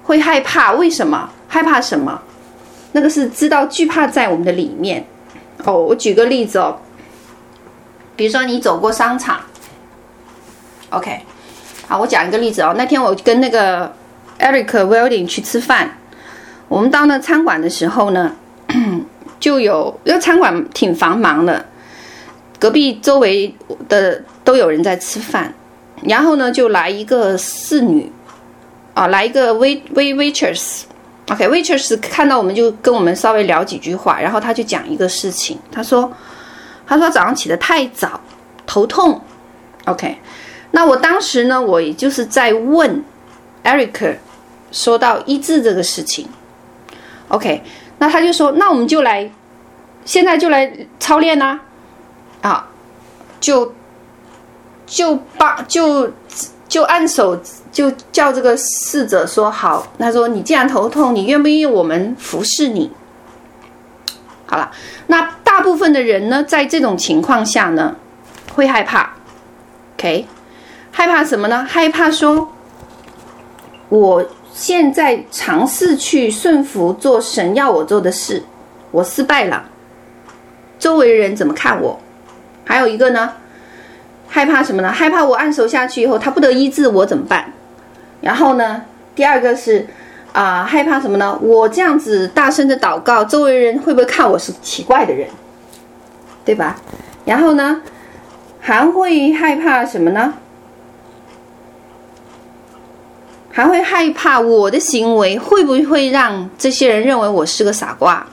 [0.02, 0.72] 会害怕。
[0.72, 1.30] 为什么？
[1.46, 2.20] 害怕什么？
[2.90, 5.06] 那个是知道惧怕在我们的里面。
[5.64, 6.76] 哦，我举个例子哦，
[8.14, 9.40] 比如说你走过商场
[10.90, 11.20] ，OK。
[11.88, 12.74] 好，我讲一个例子哦。
[12.76, 13.92] 那天我跟那个
[14.40, 15.96] Eric Welding 去吃饭，
[16.66, 18.34] 我们到那餐馆的时候呢，
[19.38, 21.64] 就有因为餐馆挺繁忙的，
[22.58, 23.54] 隔壁周围
[23.88, 25.54] 的都有人在吃饭，
[26.02, 28.10] 然后呢就来一个侍女，
[28.94, 30.34] 啊，来一个 wait wait
[31.30, 36.12] OK，Waitress 看到我们就跟我们稍微聊几句话，然后他就讲一个事情，他说，
[36.86, 38.20] 他说早上起得太早，
[38.64, 39.20] 头痛
[39.86, 40.18] ，OK。
[40.70, 43.02] 那我当时呢，我也就是在问
[43.64, 44.16] Eric，
[44.70, 46.28] 说到医治这个事情
[47.28, 47.62] ，OK，
[47.98, 49.28] 那他就说，那我们就来，
[50.04, 50.70] 现在就来
[51.00, 51.58] 操练啦，
[52.42, 52.68] 啊，
[53.40, 53.74] 就
[54.86, 56.12] 就把就
[56.68, 57.40] 就按手，
[57.76, 59.86] 就叫这个侍者说好。
[59.98, 62.90] 他说，你既然头痛，你愿不愿意我们服侍你？
[64.46, 64.70] 好了，
[65.08, 67.94] 那大部分的人呢，在这种情况下呢，
[68.54, 69.10] 会害怕
[69.98, 70.26] ，OK，
[70.90, 71.66] 害怕什么呢？
[71.68, 72.50] 害怕说，
[73.90, 78.42] 我现在尝试去顺服做神要我做的事，
[78.90, 79.62] 我失败了，
[80.78, 82.00] 周围人怎么看我？
[82.64, 83.34] 还有一个呢，
[84.26, 84.90] 害怕什么呢？
[84.90, 87.52] 害怕我按手下去以后，他不得医治我怎么办？
[88.26, 88.82] 然后呢，
[89.14, 89.86] 第二个是。
[90.32, 91.38] 啊，害怕什么呢？
[91.40, 95.26] 我这样子大声的祷告，周围人会不会看我是奇怪的人，
[96.44, 96.76] 对吧？
[97.24, 97.80] 然后呢，
[98.60, 100.34] 还会害怕什么呢？
[103.50, 108.26] 还会害怕我的行为会不会让这些人认为我是个傻瓜？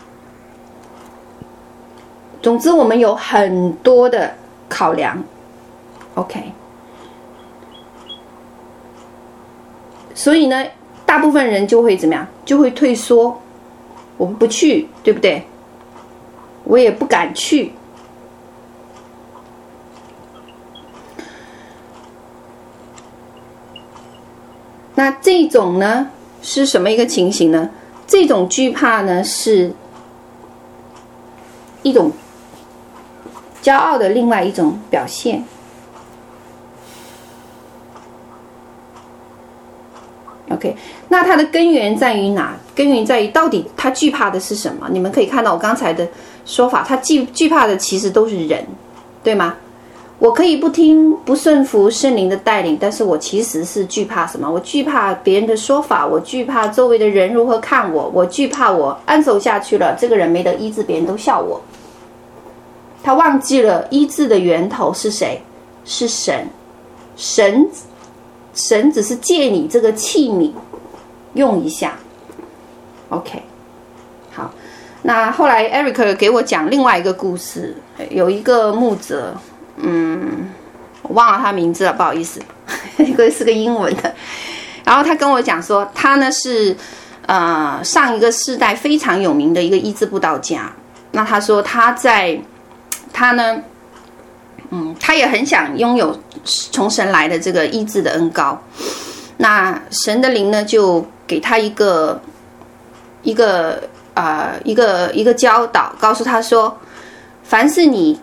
[2.41, 4.29] 总之，我们有很多的
[4.67, 5.23] 考量
[6.15, 6.51] ，OK。
[10.13, 10.65] 所以呢。
[11.05, 12.25] 大部分人就会怎么样？
[12.43, 13.39] 就会退缩，
[14.17, 15.45] 我们不去，对不对？
[16.63, 17.73] 我也不敢去。
[24.95, 26.09] 那这种呢，
[26.41, 27.69] 是什么一个情形呢？
[28.07, 29.71] 这种惧怕呢，是
[31.83, 32.11] 一种
[33.61, 35.43] 骄傲的另外一种表现。
[40.53, 40.75] OK，
[41.09, 42.55] 那它的根源在于哪？
[42.75, 44.87] 根源在于到底他惧怕的是什么？
[44.91, 46.07] 你们可以看到我刚才的
[46.45, 48.65] 说法，他惧惧怕的其实都是人，
[49.23, 49.55] 对吗？
[50.19, 54.49] 我可以不听、不顺服圣灵的带领，但是我其实是惧怕什么？
[54.49, 61.61] 我惧怕别人的说法，我惧怕周围的人如何看我，我惧怕我按手下去了，这个人没得医治，别人都笑我。
[63.03, 65.41] 他忘记了医治的源头是谁？
[65.83, 66.47] 是神，
[67.17, 67.67] 神。
[68.53, 70.51] 神只是借你这个器皿
[71.33, 71.93] 用一下
[73.09, 73.41] ，OK，
[74.31, 74.53] 好。
[75.01, 77.75] 那后来 Eric 给我讲另外一个故事，
[78.09, 79.35] 有一个牧者，
[79.77, 80.49] 嗯，
[81.01, 82.39] 我忘了他名字了，不好意思，
[82.97, 84.13] 一个是个英文的。
[84.83, 86.75] 然后他跟我讲说，他呢是
[87.25, 90.71] 呃上一个世代非常有名的一个医治布道家。
[91.11, 92.39] 那他说他在
[93.11, 93.61] 他呢。
[94.75, 96.19] 嗯，他也很想拥有
[96.71, 98.59] 从神来的这个医治的恩膏。
[99.37, 102.19] 那神的灵呢，就给他一个
[103.21, 103.83] 一个
[104.15, 106.75] 啊、呃、一个一个教导，告诉他说：
[107.43, 108.19] 凡是你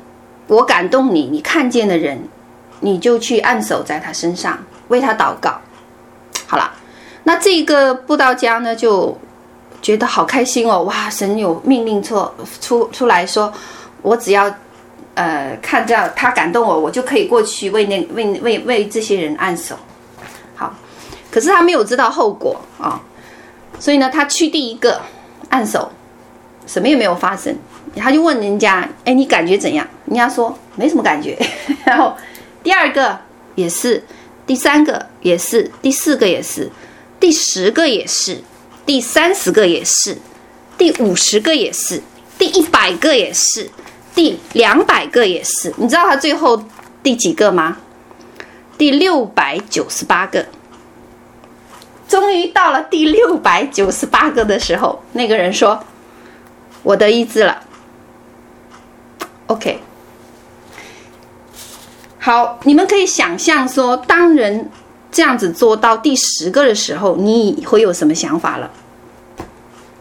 [0.49, 2.21] 我感动你，你看见的人，
[2.81, 5.57] 你就去按手在他身上，为他祷告。
[6.49, 6.73] 好了，
[7.23, 9.17] 那这个布道家呢，就
[9.81, 10.83] 觉得好开心哦！
[10.83, 12.29] 哇，神有命令出
[12.61, 13.53] 出出来说，
[14.03, 14.53] 我只要。
[15.21, 19.77] 呃，看到他感动我，我就可以过去为那为为为这些人按手。
[20.55, 20.75] 好，
[21.31, 22.99] 可是他没有知道后果啊、
[23.79, 24.99] 所以呢，他去第一个
[25.51, 25.93] 按手，
[26.67, 27.55] 什么也没有发生。
[27.97, 31.39] 他就问人家：“哎，你感觉怎样？”人家说：“没什么感觉。
[31.85, 32.17] ”然后
[32.63, 33.19] 第二个
[33.57, 34.03] 也是，
[34.47, 36.71] 第三个也是，第四个也是，
[37.19, 38.43] 第十个也是，
[38.87, 40.17] 第三十个也是，
[40.79, 42.01] 第五十个也是，
[42.39, 43.69] 第一百个也是。
[44.21, 46.63] 第两百个也是，你知道他最后
[47.03, 47.79] 第几个吗？
[48.77, 50.45] 第六百九十八个。
[52.07, 55.83] 终于到了第六百九十八个的时候，那个人说
[56.85, 57.63] ：“我得医治了。”
[59.49, 59.81] OK，
[62.19, 64.69] 好，你们可以想象说，当人
[65.11, 68.71] 这样子做到第十个的时候，你会有什么想法了？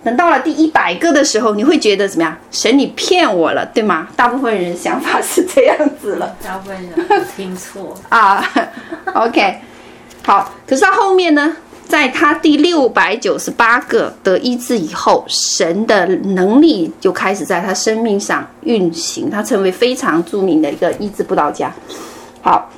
[0.01, 2.33] 等到了第一百个的时候，你会觉得怎么样？
[2.51, 4.07] 神，你骗我了，对吗？
[4.15, 6.35] 大部分人想法是这样子了。
[6.41, 8.41] 大部分人听错 啊。
[9.13, 9.57] OK，
[10.25, 10.53] 好。
[10.65, 11.53] 可是到后面呢，
[11.85, 21.69] 在他第六百九十八个得医治以后，神的能力就开始在他生命上运行，他成为非常著名的一个医治布道家。
[22.41, 22.69] 好，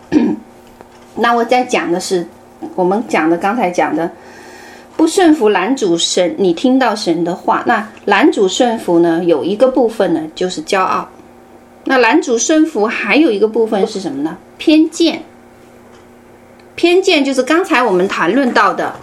[1.18, 2.28] 那我在讲的是
[2.74, 4.10] 我们讲的刚才讲的。
[5.02, 9.24] 不顺服拦阻神，你听到神的话，那拦阻顺服呢？
[9.24, 11.10] 有一个部分呢，就是骄傲。
[11.86, 14.38] 那拦阻顺服还有一个部分是什么呢？
[14.60, 15.24] 偏见。
[16.76, 18.94] 偏见就是刚才我们谈论到的，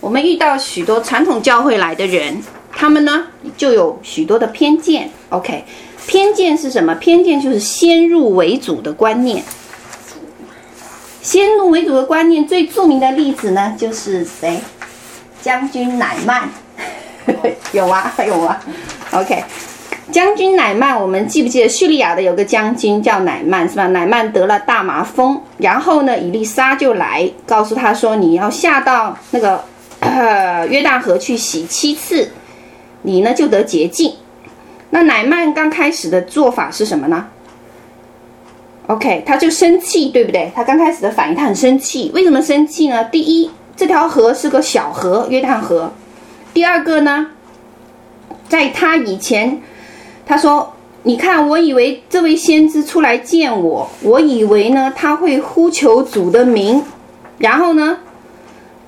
[0.00, 2.42] 我们遇到许多传统教会来的人，
[2.72, 5.08] 他们呢就有许多的偏见。
[5.28, 5.62] OK，
[6.08, 6.96] 偏见是什么？
[6.96, 9.44] 偏见就是先入为主的观念。
[11.22, 14.58] 先入为主的观念最著名的例子呢，就是谁？
[15.44, 16.48] 将军乃曼，
[17.72, 18.58] 有啊，有啊。
[19.12, 19.44] OK，
[20.10, 23.86] 将军乃曼，我们记不记得叙利亚的有个将军叫乃曼是吧？
[23.88, 29.62] 乃曼得了大麻风，然后呢，伊丽莎就来告诉他说：“你要下到那个
[30.00, 32.30] 呃约旦河去洗七次，
[33.02, 34.14] 你呢就得洁净。”
[34.88, 37.26] 那乃曼刚开始的做法是什么呢
[38.86, 40.50] ？OK，他就生气，对不对？
[40.56, 42.10] 他刚开始的反应，他很生气。
[42.14, 43.04] 为什么生气呢？
[43.04, 45.90] 第一，这条河是个小河，约旦河。
[46.52, 47.26] 第二个呢，
[48.48, 49.60] 在他以前，
[50.24, 50.72] 他说
[51.02, 56.82] ：“你看，我以为这位先知出来见我，我以为呢他会呼求主的名，
[57.38, 57.98] 然后呢，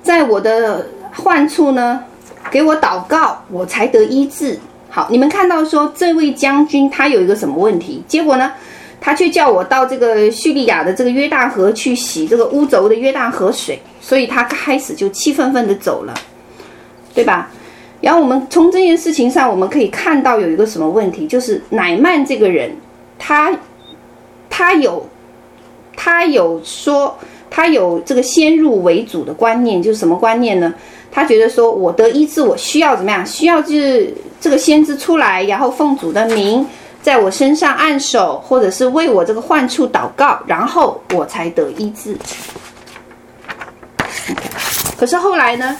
[0.01, 2.01] 在我的患处呢
[2.49, 4.57] 给我祷告，我才得医治。”
[4.89, 8.01] 好，你们看到说这位将军他有一个什么问题？
[8.07, 8.53] 结果呢，
[9.01, 16.13] 他却叫我到这个叙利亚的这个约旦河去洗这个污浊的约旦河水，所以他开始就气愤愤的走了，
[17.13, 17.49] 对吧？
[17.99, 22.71] 然后我们从这件事情上，我们可以看到有一个什么问题，就是乃曼这个人，
[23.17, 23.51] 他
[24.49, 25.03] 他有
[25.95, 27.17] 他有说
[27.49, 30.71] 他有这个先入为主的观念，就是什么观念呢？
[31.11, 33.25] 他觉得说，我得医治，我需要怎么样？
[33.25, 36.63] 需要就是这个先知出来，然后奉主的名，
[37.01, 42.15] 在我身上按手，或者是为我这个患处祷告，然后我才得医治。
[44.97, 45.77] 可是后来呢，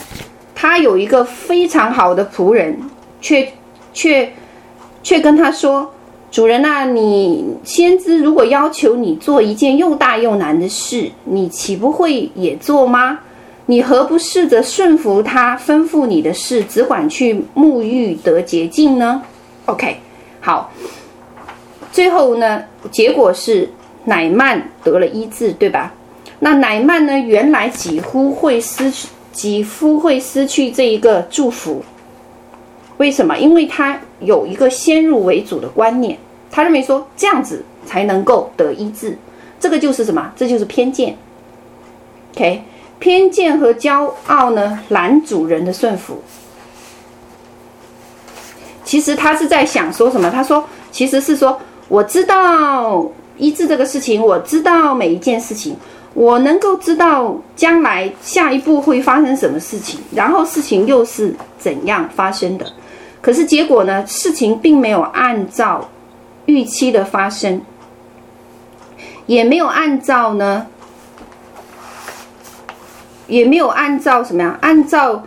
[0.54, 2.78] 他有一个非常好的仆人，
[3.20, 3.52] 却
[3.92, 4.32] 却
[5.02, 5.92] 却跟他说
[6.30, 13.18] ：“主人呐，你先知如果要求你做一件又大又难的事，你岂不会也做吗？”
[13.70, 19.22] 你何不试着顺服他吩咐你的事，只管去沐浴得洁净呢
[19.66, 19.98] ？OK，
[20.40, 20.72] 好，
[21.92, 23.68] 最后呢，结果是
[24.04, 25.92] 乃曼得了医治，对吧？
[26.40, 31.82] 那乃曼呢，原来几乎会失去，几乎会失去这一个祝福。
[32.96, 33.36] 为什么？
[33.36, 36.18] 因为他有一个先入为主的观念，
[36.50, 39.16] 他认为说这样子才能够得医治，
[39.60, 40.32] 这个就是什么？
[40.36, 41.16] 这就是偏见。
[42.34, 42.62] OK。
[43.00, 46.20] 偏见和骄傲呢，拦阻人的顺服。
[48.84, 50.28] 其实他是在想说什么？
[50.28, 55.76] 他说，其实是说，我知道医治这个事情，我知道每一件事情，
[56.14, 62.66] 我能够知道将来下一步会发生什么事情，然后事情又是怎样发生的。
[63.20, 65.88] 可是结果呢，事情并没有按照
[66.46, 67.60] 预期的发生，
[69.26, 70.66] 也没有按照呢。
[73.26, 75.22] 也没有按照什么呀，按照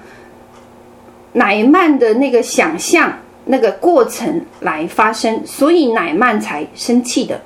[1.33, 3.13] 乃曼的那个想象
[3.45, 7.39] 那个过程来发生，所以乃曼才生气的。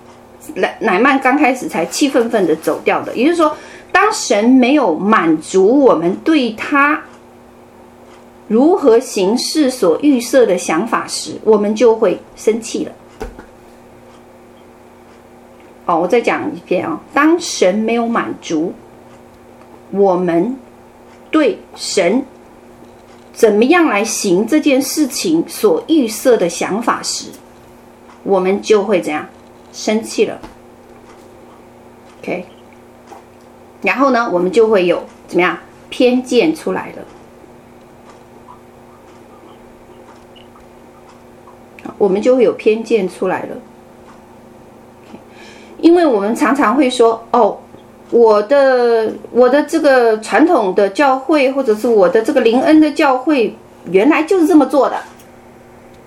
[0.55, 3.15] 乃乃曼刚开始才气愤愤的走掉的。
[3.15, 3.55] 也就是说，
[3.91, 7.01] 当神没有满足我们对他
[8.47, 12.91] 如何行事所预设的想法时，我们就会生气了。
[15.85, 18.73] 哦，我再讲一遍啊、当神没有满足。
[19.91, 20.57] 我们
[21.29, 22.25] 对神
[23.31, 27.27] 怎么样来行这件事情所预设的想法时，
[28.23, 29.25] 我们就会怎样
[29.75, 30.39] 生气了
[32.21, 32.45] ？OK，
[33.81, 35.57] 然后呢，我们就会有怎么样
[35.89, 37.03] 偏见出来了。
[41.97, 43.57] 我们就会有偏见出来了，
[45.81, 47.57] 因为我们常常会说哦。
[48.11, 53.57] 我的我的这个传统的教会，或者是我的这个灵恩的教会，
[53.89, 54.95] 原来就是这么做的。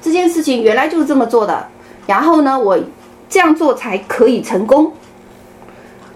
[0.01, 1.67] 这件事情原来就是这么做的。
[2.07, 2.79] 然后呢，我
[3.29, 4.93] 这样做才可以成功，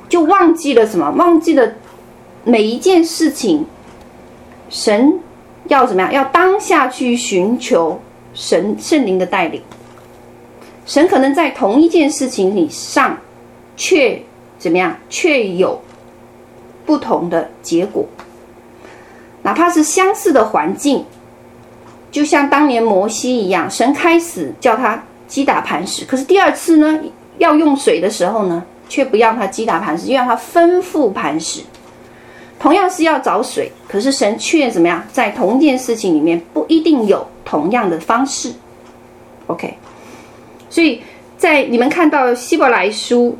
[0.08, 1.10] 就忘记了什么？
[1.12, 1.72] 忘记了
[2.44, 3.66] 每一件事情，
[4.68, 5.20] 神
[5.68, 6.12] 要怎么样？
[6.12, 8.00] 要当下去寻求
[8.34, 9.62] 神圣灵的带领。
[10.86, 13.18] 神可能在同一件事情里上，
[13.76, 14.22] 却。
[14.58, 14.96] 怎么样？
[15.10, 15.82] 却有
[16.86, 18.06] 不同的结果，
[19.42, 21.04] 哪怕是相似的环境，
[22.12, 25.02] 就像当年摩西一样，神开始叫他
[25.32, 27.00] 击打磐石，可是第二次呢，
[27.38, 31.62] 要用水的时候呢，却不让他击打磐石，就让他吩咐磐石。
[32.58, 35.02] 同样是要找水，可是神却怎么样？
[35.10, 38.52] 在同一件事情里面不一定有同样的方式。
[39.46, 39.74] OK，
[40.68, 41.02] 所以
[41.38, 43.34] 在你们看到希伯来书。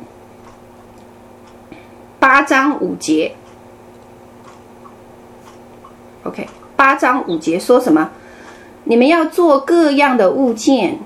[2.19, 3.31] 八章五节
[6.23, 8.09] ，OK，八章五节说什么？
[8.85, 10.97] 你们要做各样的物件，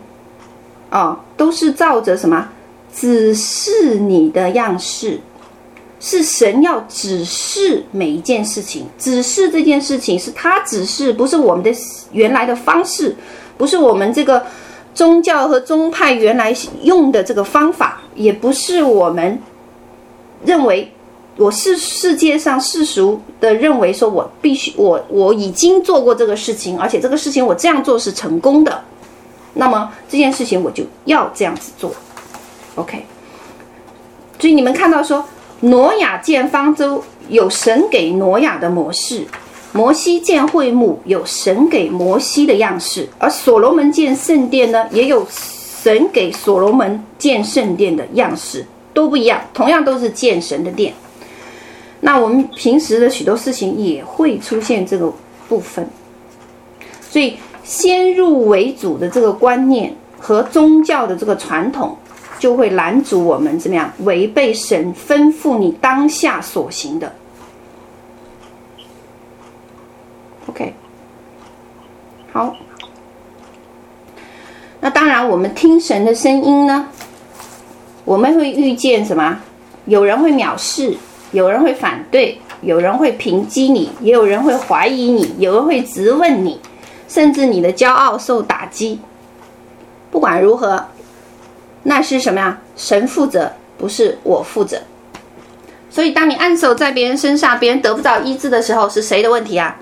[0.91, 2.47] 哦，都是照着什么？
[2.93, 5.19] 指示你的样式，
[5.99, 11.71] 是神要指示每一件事情，指示这件事情是他指示，不是我们的
[12.11, 13.15] 原来的方式，
[13.55, 14.43] 不是我们这个
[14.95, 19.39] 宗教和宗派原来用的这个方法，也不是我们
[20.43, 20.91] 认为
[21.35, 28.81] 我是世界上世俗的认为说我必须我我已经做过这个事情，而且这个事情我这样做是成功的，
[29.53, 31.91] 那么这件事情我就要这样子做
[32.75, 33.05] ，OK。
[34.39, 35.25] 所以你们看到说。
[35.61, 39.25] 挪亚建方舟有神给挪亚的模式，
[39.71, 50.93] 摩西建会幕有神给摩西的样式，而所罗门建圣殿呢，也有神给所罗门建圣殿的样式，都不一样，同样都是建神的殿。
[52.01, 55.11] 那我们平时的许多事情也会出现这个
[55.49, 55.89] 部分，
[57.09, 57.37] 所以
[57.67, 61.95] 先入为主的这个观念和宗教的这个传统。
[62.39, 67.11] 就会拦阻我们怎么样违背神吩咐你当下所行的。
[70.47, 70.71] OK，
[72.31, 72.55] 好。
[74.79, 76.87] 那当然，我们听神的声音呢，
[78.05, 79.39] 我们会遇见什么？
[79.85, 80.95] 有人会藐视，
[81.31, 86.59] 有人会反对，有人会抨击你，也有人会怀疑你，有人会质问你，
[87.07, 88.99] 甚至你的骄傲受打击。
[90.11, 90.85] 不管如何。
[91.83, 92.59] 那是什么呀？
[92.75, 94.81] 神负责，不是我负责。
[95.89, 99.79] 所以，当你按手在别人身上，别人得不到医治的时候，是谁的问题啊？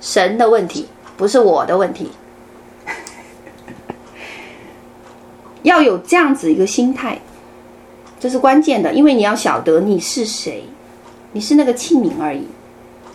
[0.00, 2.10] 神的问题，不是我的问题。
[5.62, 7.20] 要有这样子一个心态，
[8.18, 10.64] 这是关键的，因为你要晓得你是谁，
[11.32, 12.48] 你是那个器皿而已。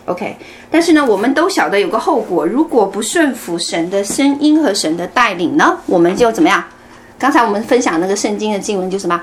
[0.08, 0.36] OK，
[0.70, 6.64] 但是呢，我们都晓得有个后果，如果不顺服神的声音和神的带领呢，我们就怎么样？
[7.18, 9.20] 刚才我们分享那个圣经的经文就什么？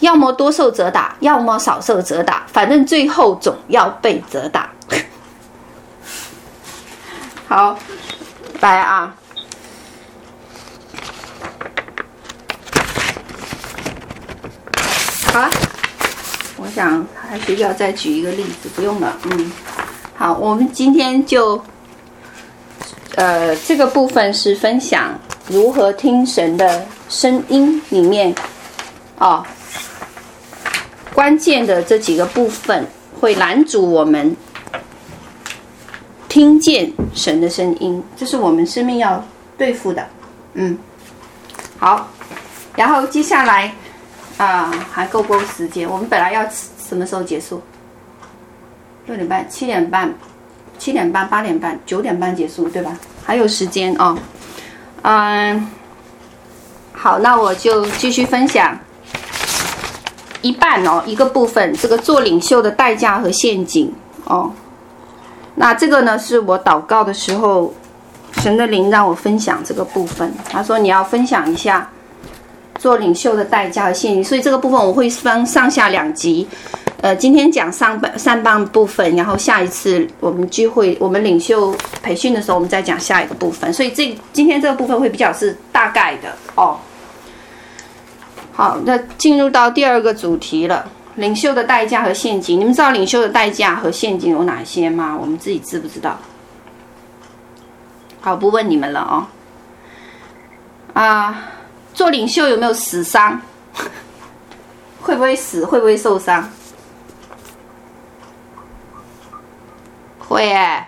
[0.00, 4.70] 要么多受责打，要么少受责打，反正最后总要被责打。
[7.48, 7.76] 好，
[8.60, 9.12] 拜啊！
[15.32, 15.50] 好了，
[16.58, 19.16] 我想还需要再举一个例子，不用了。
[19.24, 19.50] 嗯，
[20.18, 21.62] 好，我们今天就，
[23.14, 25.16] 呃，这个部分是分享
[25.46, 26.84] 如何听神的。
[27.08, 28.34] 声音里面，
[29.16, 29.42] 哦，
[31.14, 32.86] 关键的这几个部分
[33.18, 34.36] 会拦阻我们
[36.28, 39.24] 听见神的声音，这是我们生命要
[39.56, 40.06] 对付的。
[40.52, 40.76] 嗯，
[41.78, 42.10] 好，
[42.76, 43.74] 然后接下来
[44.36, 45.88] 啊，还够不够时间？
[45.88, 47.62] 我们本来要什么时候结束？
[49.08, 50.14] 六点半、七点半、
[50.78, 52.96] 七点半、八点半、九点半结束，对吧？
[53.24, 54.16] 还有时间哦。
[55.02, 55.68] 嗯。
[56.92, 58.76] 好，那我就继续分享
[60.42, 63.94] 一半哦，一个部分，这个做领袖的代价和陷阱
[64.24, 64.52] 哦。
[65.54, 67.72] 那这个呢，是我祷告的时候，
[68.42, 70.34] 神的灵让我分享这个部分。
[70.50, 71.88] 他说你要分享一下
[72.80, 76.48] 做领袖的代价和陷阱，所以这个部分我会分上下两集。
[77.00, 81.72] 呃，今天讲上半上半部分，然后下一次我们聚会，我们领袖
[82.02, 83.72] 培训的时候，我们再讲下一个部分。
[83.72, 86.76] 所以这今天这个部分会比较是大概的哦。
[88.52, 92.58] 好，那进入到第二个主题了，领袖的代价和陷阱。
[92.58, 95.16] 你们知道领袖的代价和陷阱有哪些吗？
[95.20, 96.18] 我们自己知不知道？
[98.20, 99.26] 好，不问你们了哦。
[101.00, 101.44] 啊，
[101.94, 103.40] 做领袖有没有死伤？
[105.00, 105.64] 会不会死？
[105.64, 106.50] 会不会受伤？
[110.28, 110.86] 会哎。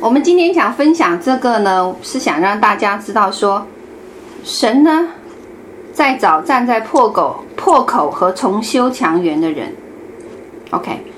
[0.00, 3.66] 我们今天想分享这个呢，是想让大家知道说，
[4.42, 5.08] 神呢
[5.92, 9.72] 在找站在破口、破口和重修墙垣的人。
[10.70, 11.11] OK，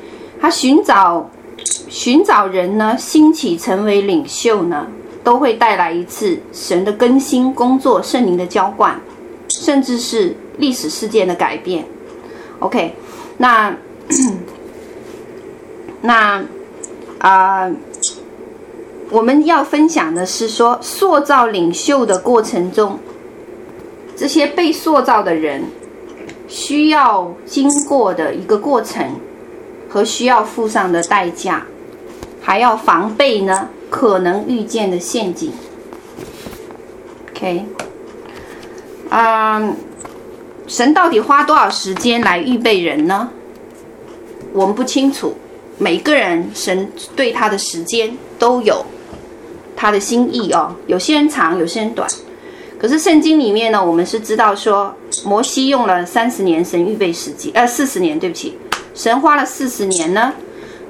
[0.44, 1.30] 他寻找
[1.88, 4.86] 寻找人呢，兴起成为领袖呢，
[5.22, 9.00] 都会带来一次神的更新工作、圣灵的浇灌，
[9.48, 11.86] 甚至是历史事件的改变。
[12.58, 12.94] OK，
[13.38, 13.74] 那
[16.02, 16.44] 那
[17.20, 17.72] 啊。
[19.10, 22.98] 我们要分享的是说，塑造领袖的过程中，
[24.14, 25.62] 这些被塑造的人
[26.48, 29.06] 需要经过的一个过程
[29.94, 31.64] 和需要付上的代价，
[32.42, 35.52] 还要防备呢可能遇见的陷阱。
[37.30, 37.64] OK，
[39.10, 39.76] 嗯，
[40.66, 43.30] 神到底花多少时间来预备人呢？
[44.52, 45.32] 我们不清楚，
[45.78, 48.84] 每个人神对他的时间都有
[49.76, 52.08] 他的心意哦，有些人长，有些人短。
[52.80, 54.92] 可是圣经里面呢，我们是知道说，
[55.24, 58.58] 摩西用了三十年，神预备时机，呃，四十年，对不起，
[58.94, 60.32] 神花了四十年呢，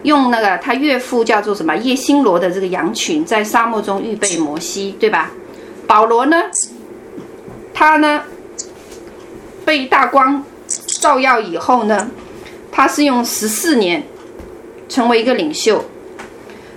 [0.02, 5.30] 用那个他岳父叫做什么叶辛罗的这个羊群，在沙漠中预备摩西，对吧？
[5.86, 6.42] 保罗呢，
[7.72, 8.22] 他呢
[9.64, 10.44] 被大光
[11.00, 12.11] 照耀以后呢，
[12.70, 14.07] 他是用十四年
[14.88, 15.84] 成为一个领袖。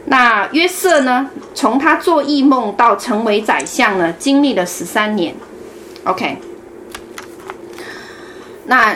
[0.05, 1.29] 那约瑟呢？
[1.53, 5.35] 从他做异梦到成为宰相呢，经历了十三年。
[6.05, 6.37] OK，
[8.67, 8.95] 那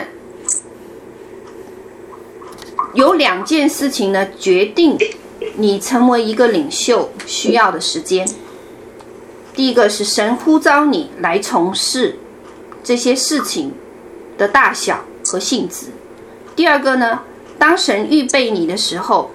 [2.94, 4.98] 有两件事情呢，决定
[5.56, 8.28] 你成为一个领袖需要的时间。
[9.54, 12.16] 第一个是神呼召你来从事
[12.82, 13.72] 这些事情
[14.38, 15.86] 的大小和性质。
[16.56, 17.22] 第二个呢，
[17.58, 19.30] 当神预备你的时候。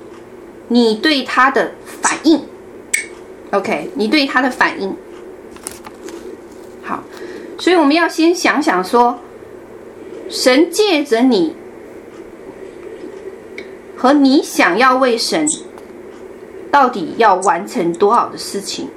[0.69, 2.43] 你对他的反应
[3.51, 4.93] ，OK，你对他的反应，
[6.83, 7.01] 好，
[7.57, 9.17] 所以我们要先想想说，
[10.27, 11.55] 神借着你
[13.97, 15.47] 和你想要为神
[16.71, 18.87] 到底要完成多少的事情，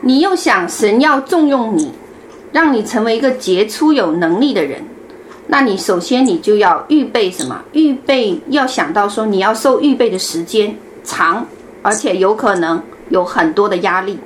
[0.00, 1.92] 你又想神要重用你。
[2.52, 4.82] 让你成为一个杰出有能力的人，
[5.48, 7.62] 那你首先你就要预备什么？
[7.72, 11.46] 预备要想到说你要受预备的时间长，
[11.82, 14.18] 而且有可能有很多的压力。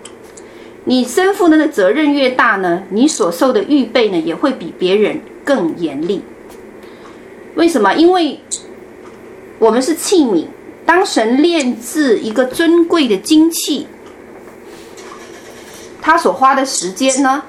[0.85, 6.23] 你身负的那责任越大呢，你所受的预备呢也会比别人更严厉。
[7.55, 7.93] 为什么？
[7.95, 8.41] 因为
[9.59, 10.47] 我们是器皿，
[10.87, 13.87] 当神炼制一个尊贵的金器，
[16.01, 17.43] 他所花的时间呢？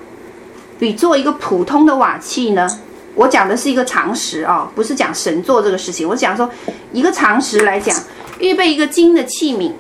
[0.78, 2.68] 比做一个普通的瓦器呢，
[3.14, 6.10] 我讲的是一个常识啊，不是讲神做这个事情。
[6.10, 6.50] 我讲说
[6.92, 7.96] 一个常识来讲，
[8.40, 9.72] 预备一个金的器皿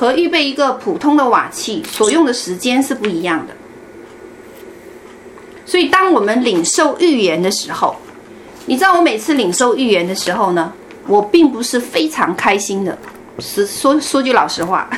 [0.00, 3.52] 和预备一个普通的瓦器所用的时间是不一样的。
[5.66, 7.94] 所以当我们领受预言的时候，
[8.64, 10.72] 你知道我每次领受预言的时候呢，
[11.06, 12.96] 我并不是非常开心的。
[13.40, 14.88] 是说说句老实话，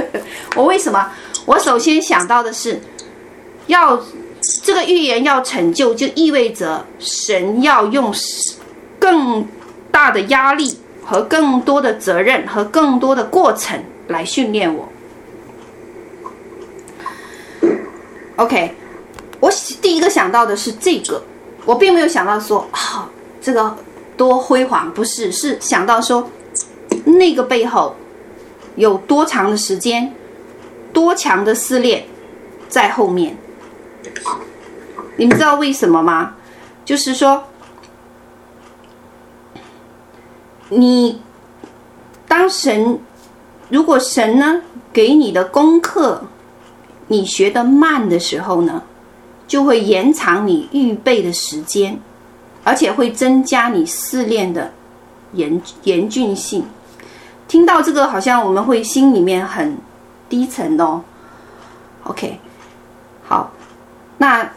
[0.56, 1.06] 我为什么？
[1.44, 2.80] 我首先想到的是
[3.66, 4.02] 要。
[4.62, 8.14] 这个预言要成就，就意味着神要用
[8.96, 9.44] 更
[9.90, 14.88] 大的压力和更多的责任和更多的过程来训练我。
[18.36, 18.74] OK，
[19.40, 19.50] 我
[19.80, 21.22] 第一个想到的是这个，
[21.64, 23.76] 我并没有想到说啊、这个
[24.16, 26.30] 多辉煌，不是，是想到说
[27.04, 27.96] 那个背后
[28.74, 30.12] 有多长的时间，
[30.92, 32.04] 多强的试炼
[32.68, 33.36] 在后面。
[35.16, 36.34] 你们知道为什么吗？
[36.84, 37.42] 就是说，
[40.68, 41.22] 你
[42.28, 42.98] 当神
[43.68, 44.62] 如果神呢
[44.92, 46.22] 给你的功课
[47.08, 48.82] 你学的慢的时候呢，
[49.46, 51.98] 就会延长你预备的时间，
[52.64, 54.72] 而且会增加你试炼的
[55.32, 56.64] 严严峻性。
[57.48, 59.76] 听到这个，好像我们会心里面很
[60.28, 61.00] 低沉哦。
[62.04, 62.38] OK，
[63.24, 63.52] 好。
[64.18, 64.50] 那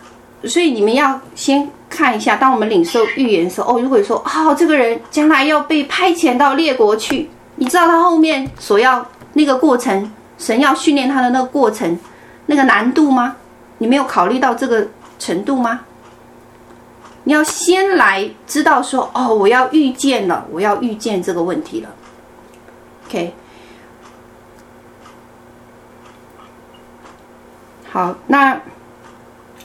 [0.45, 7.29] 所以你们要先看一下，当我们领受预言的时候，哦，如果说、哦，这个人将来要被派遣到列国去，
[7.59, 11.99] 你知道他后面所要那个过程，神要训练他的那个过程，
[12.47, 13.35] 那个难度吗？
[13.77, 14.87] 你没有考虑到这个
[15.19, 15.81] 程度吗？
[17.25, 21.89] 你要先来知道说，哦，我要预见了，我要预见这个问题了。
[23.07, 23.35] OK，
[27.91, 28.59] 好，那。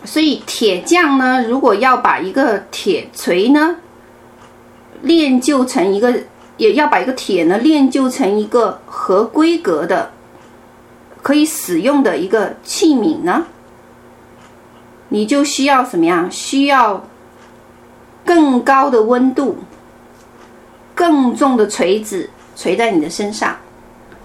[0.06, 3.76] 所以铁匠呢，如果要把一个铁锤呢
[5.00, 6.12] 练就成一个，
[6.56, 10.10] 也要把一个铁呢炼就成一个合规格的
[11.22, 13.44] 可以使用的一个器皿呢，
[15.08, 16.28] 你就需要什么呀？
[16.30, 17.04] 需要
[18.24, 19.58] 更高的温度，
[20.94, 23.56] 更重的锤子锤在你的身上。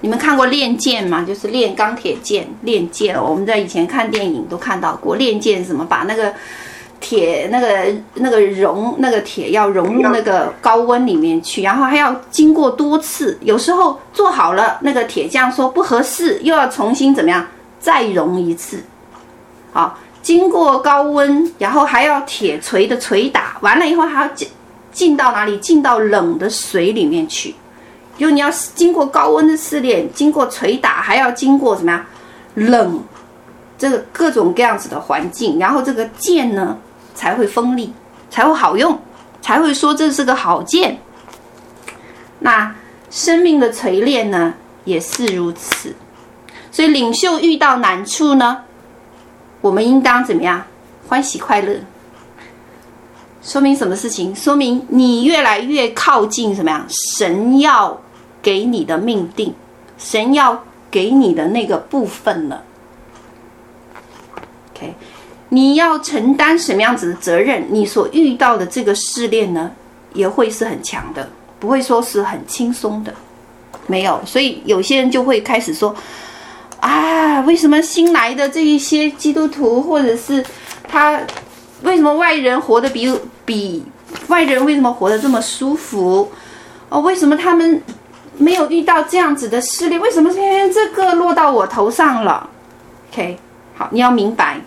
[0.02, 1.26] 你们看过炼剑吗？
[1.28, 3.22] 就是炼钢铁剑、炼剑。
[3.22, 6.34] 我们在以前看电影都看到过炼剑，什么把那个
[7.00, 7.68] 铁、那个
[8.16, 13.38] 那个熔、那个铁要融入那个高温里面去，然后还要经过多次。
[13.42, 17.46] 有时候做好了，那个铁匠说不合适，又要重新怎么样
[17.80, 18.84] 再熔一次。
[19.72, 24.48] 好，经过高温，然后还要铁锤的锤打完了以后，还要进
[24.92, 25.58] 进到哪里？
[25.60, 27.56] 进到冷的水里面去。
[28.18, 32.06] 就你要经过高温的试炼，经过锤打，还要经过什么呀？
[32.56, 33.02] 冷
[33.78, 36.78] 这个各种各样子的环境，然后这个剑呢
[37.20, 37.94] 才会锋利，
[38.30, 38.98] 才会好用，
[39.42, 40.98] 才会说这是个好剑。
[42.40, 42.74] 那
[43.10, 44.54] 生命的锤炼呢
[44.86, 45.94] 也是如此，
[46.72, 48.64] 所以领袖遇到难处呢，
[49.60, 50.64] 我们应当怎么样？
[51.10, 51.82] 欢喜快乐。
[53.42, 54.34] 说明什么事情？
[54.34, 56.86] 说明你越来越靠近什么呀？
[56.88, 58.00] 神要
[58.42, 59.54] 给你的命定，
[59.98, 62.64] 神要给你的那个部分了。
[64.74, 64.96] OK，
[65.50, 67.66] 你要承担什么样子的责任？
[67.70, 69.72] 你所遇到的这个试炼呢，
[70.14, 71.30] 也会是很强的，
[71.60, 73.14] 不会说是很轻松的。
[73.88, 75.96] 没有，所以有些人就会开始说：
[76.80, 80.44] 啊，为什么新来的这一些基督徒，或者是
[80.88, 81.20] 他？
[81.82, 83.10] 为什么外人活得比
[83.46, 83.82] 比
[84.28, 86.30] 外人为什么活得这么舒服？
[86.90, 87.82] 哦，为什么他们
[88.38, 89.98] 没有遇到这样子的试炼？
[90.02, 92.50] 为什么偏偏这个落到我头上了
[93.10, 93.40] ？OK，
[93.78, 94.60] 好，你要明白，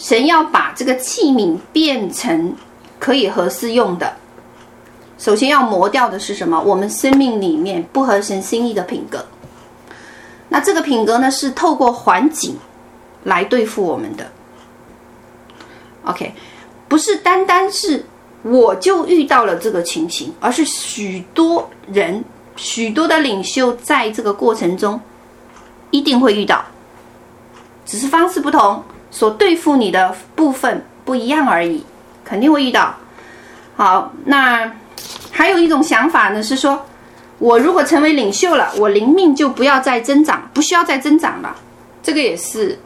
[0.00, 2.56] 神要把这个器皿变成
[2.98, 4.16] 可以合适用的，
[5.18, 6.58] 首先要磨掉的是什么？
[6.58, 9.26] 我们生命里面不合神心意的品格。
[10.48, 12.56] 那这个品格呢，是透过环境
[13.24, 14.26] 来对付我们的。
[16.06, 16.32] OK，
[16.88, 18.06] 不是单单是
[18.42, 22.24] 我就遇到了这个情形，而是许多人、
[22.56, 24.98] 许多的领袖在这个过程中
[25.90, 26.64] 一定会遇到，
[27.84, 31.84] 只是方式不同，所对付你的部分不一样而已，
[32.24, 32.94] 肯定会遇到。
[33.76, 34.72] 好，那
[35.30, 36.86] 还有一种想法呢，是说
[37.38, 41.56] 我如果成为领袖了，我灵命就不要再增长，不需要再增长了，
[42.02, 42.78] 这个也是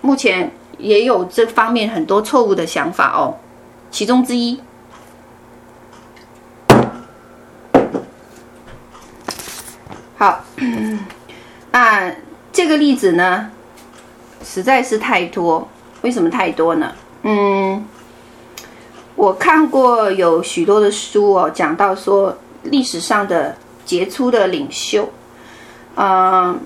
[0.00, 0.52] 目前。
[0.78, 3.34] 也有这方面很多错误的想法哦，
[3.90, 4.60] 其中之一。
[10.16, 10.44] 好，
[11.72, 12.14] 那
[12.52, 13.50] 这个例子呢，
[14.48, 15.68] 实在是太多。
[16.00, 16.92] 为什么太多呢？
[17.22, 17.84] 嗯，
[19.14, 25.06] 我看过有许多的书哦，讲到说历史上的杰出的领袖，
[25.96, 26.58] 嗯。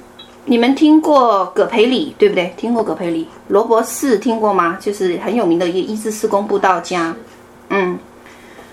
[0.45, 2.53] 你们听过葛培理对不对？
[2.57, 4.77] 听过葛培理，罗伯士听过吗？
[4.81, 7.15] 就是很有名的一个医治事工布道家。
[7.69, 7.97] 嗯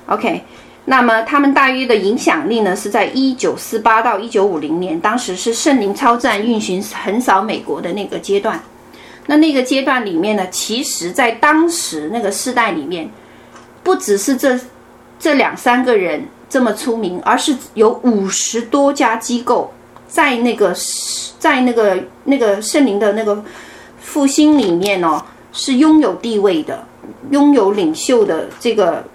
[0.07, 0.43] ，OK，
[0.85, 8.59] 那么他们大约的影响力呢，是在一九四八到一九五零年，当时是圣灵超战运行横扫美国的那个阶段。
[9.29, 13.07] 那那个阶段里面呢，其实在当时那个时代里面，
[13.83, 14.59] 不只是这
[15.19, 19.71] 这两三个人这么出名，而是有五十多家机构。
[20.07, 20.73] 在那个，
[21.37, 23.43] 在那个那个圣灵的那个
[23.99, 25.23] 复兴里面哦，
[25.53, 26.83] 是拥有地位的，
[27.29, 29.05] 拥有领袖的这个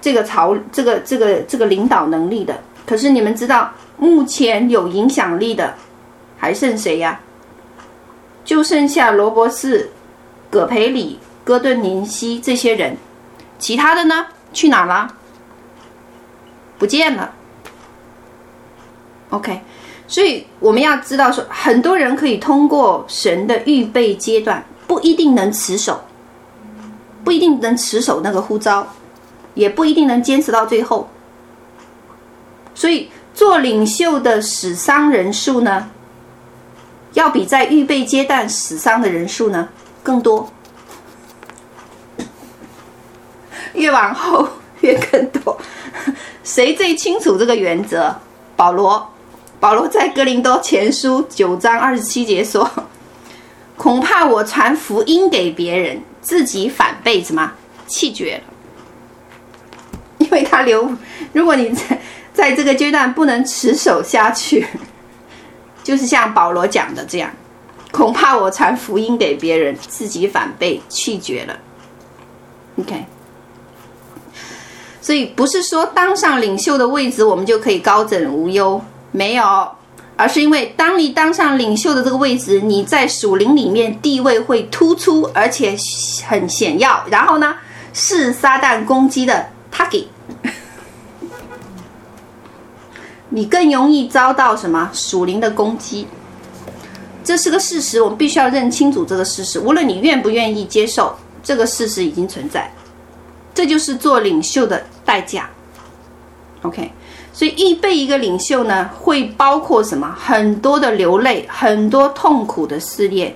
[0.00, 2.58] 这个朝这个这个这个领导能力的。
[2.86, 5.74] 可是你们知道，目前有影响力的
[6.38, 7.20] 还剩谁呀？
[8.44, 9.90] 就剩下罗伯斯、
[10.50, 12.96] 葛培理、哥顿宁西这些人，
[13.58, 14.26] 其他的呢？
[14.52, 15.14] 去哪了？
[16.78, 17.32] 不见了。
[19.30, 19.60] OK。
[20.08, 26.02] 所以我们要知道说，很多人可以通过神的预备阶段，不一定能持守，
[27.24, 28.86] 不一定能持守那个呼召，
[29.54, 31.08] 也不一定能坚持到最后。
[32.74, 35.88] 所以做领袖的死伤人数呢，
[37.14, 39.68] 要比在预备阶段死伤的人数呢
[40.02, 40.50] 更多，
[43.74, 44.48] 越往后
[44.80, 45.58] 越更多。
[46.42, 48.14] 谁最清楚这个原则？
[48.56, 49.08] 保罗。
[49.60, 52.68] 保罗在哥林多前书九章二十七节说
[53.78, 57.52] ：“恐怕我传福音给别人，自己反被什么
[57.86, 58.42] 弃绝了？
[60.18, 60.96] 因为他留，
[61.32, 62.00] 如果你在
[62.32, 64.66] 在这个阶段不能持守下去，
[65.82, 67.30] 就是像保罗讲的这样，
[67.90, 71.58] 恐怕我传福音给别人，自己反被拒绝了。
[72.78, 73.04] ”OK，
[75.00, 78.80] 所以不是说当上领袖的位置，我们就可以高枕无忧。
[79.10, 79.68] 没有，
[80.16, 85.76] 而是因为当你当上领袖的这个位置，你在属灵里面地位会突出，而且
[86.26, 87.04] 很显要。
[87.10, 87.54] 然后呢，
[87.92, 90.06] 是撒旦攻击的 target，
[93.34, 96.06] 你更容易遭到什么属灵的攻击？
[97.24, 99.58] 这是个事实，我们必须要认清楚这个事实。
[99.58, 102.70] 无论你愿不愿意接受，这个事实已经存在。
[103.54, 105.48] 这就是做领袖的代价。
[106.62, 106.92] OK。
[107.32, 110.14] 所以，预备一个领袖呢，会包括什么？
[110.20, 113.34] 很多的流泪，很多痛苦的试炼。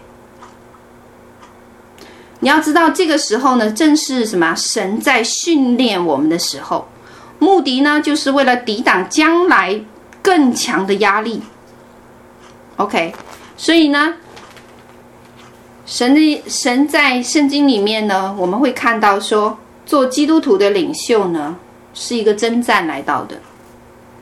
[2.40, 4.54] 你要知道，这个时候呢，正是什么？
[4.54, 6.86] 神在训练我们的时候，
[7.38, 9.80] 目的呢，就是为了抵挡将来
[10.22, 11.42] 更强的压力。
[12.76, 13.14] OK，
[13.56, 14.14] 所以呢，
[15.84, 21.56] 神的神在圣经里面呢，我们会看到说，做基督徒的领袖呢，
[21.94, 23.36] 是一个征战来到的，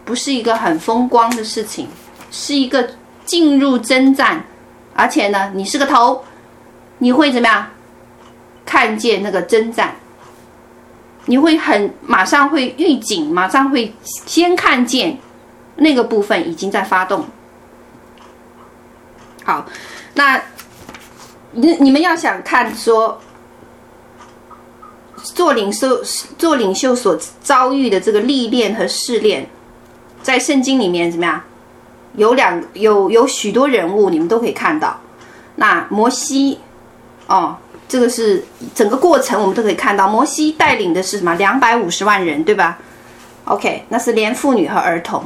[0.05, 1.89] 不是一个很风光的事情，
[2.31, 2.91] 是一个
[3.25, 4.45] 进入征战，
[4.95, 6.23] 而且呢，你是个头，
[6.99, 7.67] 你会怎么样？
[8.67, 9.95] 看见那个征战，
[11.27, 15.19] 你会很马上会预警，马上会先看见
[15.77, 17.27] 那个部分已经在发动。
[19.45, 19.67] 好，
[20.15, 20.41] 那
[21.53, 23.21] 你你们要想看说，
[25.17, 26.03] 做领袖
[26.39, 29.49] 做领袖所遭遇的这个历练和试炼，
[30.23, 31.43] 在圣经里面怎么样？
[32.17, 35.01] 有两有有许多人物，你们都可以看到。
[35.57, 36.61] 那摩西，
[37.27, 37.57] 哦。
[37.87, 41.35] 这个是整个过程，我们都可以看到，摩西带领的是什么？
[41.35, 42.79] 两百五十万人，对吧
[43.45, 45.25] ？OK，那是连妇女和儿童。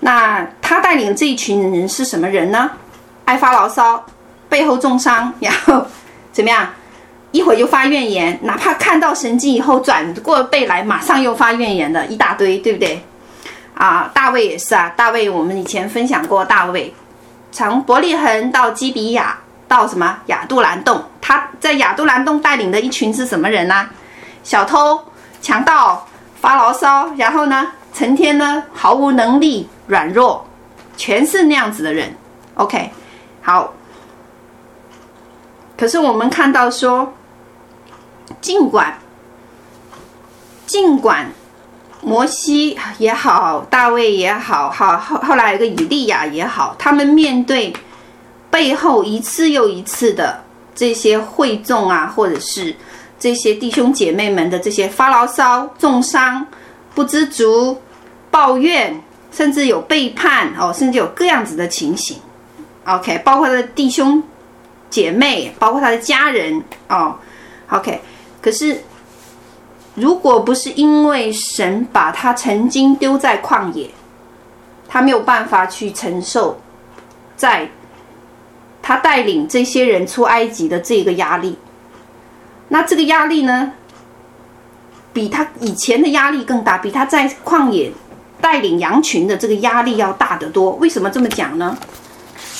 [0.00, 2.70] 那他带领这一群人是什么人呢？
[3.24, 4.04] 爱发牢骚，
[4.48, 5.84] 背后中伤，然后
[6.30, 6.68] 怎么样？
[7.32, 13.02] 一会儿就发怨言，哪怕看到神迹以后转过背来，马上又发怨言的一大堆，对不对？
[13.74, 16.94] 啊，大卫也是啊，大卫我们以前分享过，大卫
[17.50, 19.38] 从伯利恒到基比亚。
[19.68, 21.02] 到什么亚杜兰洞？
[21.20, 23.88] 他在亚杜兰洞带领的一群是什么人呢、
[24.44, 25.00] 小偷、
[25.42, 26.06] 强盗、
[26.40, 30.46] 发牢骚，然后呢，成天呢毫无能力、软弱，
[30.96, 32.14] 全是那样子的人。
[32.54, 32.90] OK，
[33.42, 33.72] 好。
[35.76, 37.12] 可是我们看到说，
[38.40, 38.98] 尽管
[40.64, 41.32] 尽管
[42.02, 47.74] 摩西也好，大卫也好，好后后来有个以利亚也好，他们面对。
[48.56, 50.42] 背后一次又一次的
[50.74, 52.74] 这些会众啊，或者是
[53.18, 56.46] 这些弟兄姐妹们的这些发牢骚、重伤、
[56.94, 57.76] 不知足、
[58.30, 58.98] 抱怨，
[59.30, 62.16] 甚至有背叛哦，甚至有各样子的情形。
[62.86, 64.22] OK，包括他的弟兄
[64.88, 67.14] 姐妹，包括他的家人哦。
[67.68, 68.00] OK，
[68.40, 68.82] 可是
[69.94, 73.90] 如果不是因为神把他曾经丢在旷野，
[74.88, 76.58] 他没有办法去承受
[77.36, 77.68] 在。
[78.86, 81.58] 他带领这些人出埃及的这个压力，
[82.68, 83.72] 那这个压力呢，
[85.12, 87.90] 比他以前的压力更大，比他在旷野
[88.40, 90.70] 带领羊群的这个压力要大得多。
[90.76, 91.76] 为什么这么讲呢？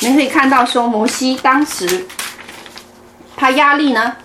[0.00, 2.04] 你可以看到说，摩西当时
[3.36, 4.16] 他压力呢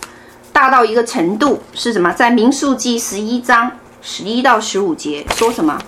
[0.52, 2.12] 大到一个程度是什么？
[2.14, 3.72] 在民数记十一章
[4.02, 5.80] 十一到十五节说什么？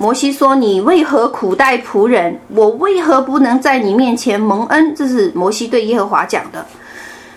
[0.00, 2.40] 摩西说：“你为何苦待仆人？
[2.48, 6.64] 我为何不能在你面前蒙恩？”这是摩西对耶和华讲的。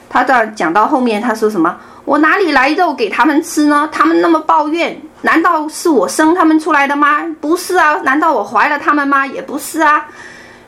[0.08, 1.76] 他这儿讲到后面，他说什么？
[2.06, 3.90] 我哪里来肉给他们吃呢？
[3.92, 7.26] 他们那么抱怨，难道是我生他们出来的吗？
[7.40, 9.26] 不是啊，难道我怀了他们吗？
[9.26, 10.06] 也不是啊。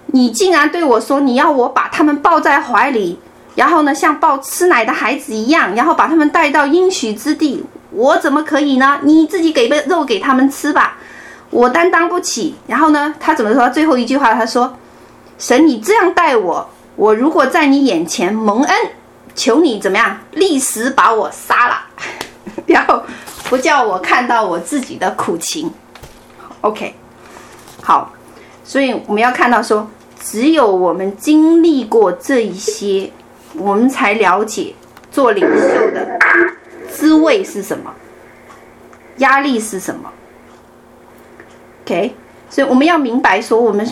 [0.07, 3.19] 你竟然对我说，你要我把他们抱在怀里，
[3.53, 8.99] 然后呢，像抱吃奶的孩子一样，然后把他们带到应许之地，我怎么可以呢？
[9.03, 10.97] 你自己给个肉给他们吃吧。
[11.53, 13.69] 我担当不起，然后呢，他怎么说？
[13.69, 14.75] 最后一句话，他说
[15.37, 18.75] ：“神，你这样待我，我如果在你眼前蒙恩，
[19.35, 21.75] 求你怎么样，立时把我杀了，
[22.65, 23.03] 然后
[23.49, 25.71] 不叫我看到我自己的苦情。
[26.61, 26.95] ”OK，
[27.83, 28.11] 好，
[28.63, 29.87] 所以我们要看到说，
[30.19, 33.11] 只有我们经历过这一些，
[33.53, 34.73] 我们才了解
[35.11, 36.17] 做领袖的
[36.89, 37.93] 滋味是什么，
[39.17, 40.09] 压力是什么。
[41.85, 42.15] OK，
[42.49, 43.85] 所以我们要明白说，我们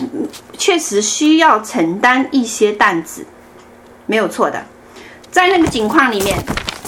[0.56, 3.26] 确实需要承担一些担子，
[4.06, 4.64] 没有错的。
[5.30, 6.38] 在那个境况里面，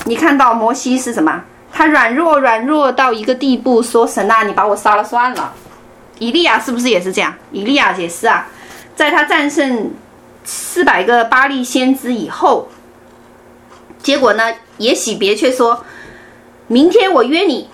[0.06, 1.42] 你看到摩西是什么？
[1.70, 5.52] 他软弱软弱到一个地步，说：“神啊，你把我杀了算了。”
[6.20, 7.34] 以利亚是不是也是这样？
[7.52, 8.46] 以利亚也是啊，
[8.96, 9.90] 在他战胜
[10.44, 12.68] 四百个巴力先知以后，
[14.02, 14.44] 结果呢，
[14.78, 15.84] 耶洗别却说
[16.68, 17.68] ：“明天我约你。”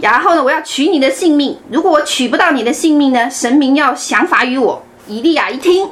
[0.00, 1.58] 然后呢，我要取你的性命。
[1.70, 4.82] 如果我取不到你的性命呢，神明要降罚于我。
[5.06, 5.88] 以利亚一听，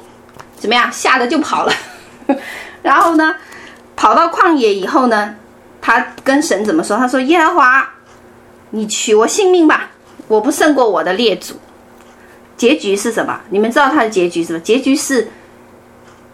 [0.56, 0.90] 怎么样？
[0.90, 1.72] 吓得就跑了。
[2.82, 3.34] 然后呢，
[3.96, 5.34] 跑到旷野以后呢，
[5.82, 6.96] 他跟神怎么说？
[6.96, 7.90] 他说：“耶和华，
[8.70, 9.90] 你取我性命吧，
[10.28, 11.56] 我不胜过我的列祖。”
[12.56, 13.40] 结局是什么？
[13.50, 14.60] 你们知道他的结局是什么？
[14.60, 15.30] 结局是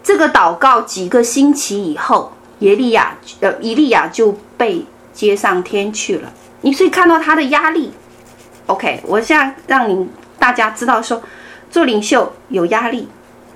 [0.03, 6.31] 这个祷告几个星期以后，耶利亚呃，以利亚就被接上天去了。
[6.67, 7.93] 你可以看到他的压力
[8.65, 10.05] ，OK，我现在让你
[10.37, 11.23] 大家知道说，
[11.71, 13.07] 做领袖有压力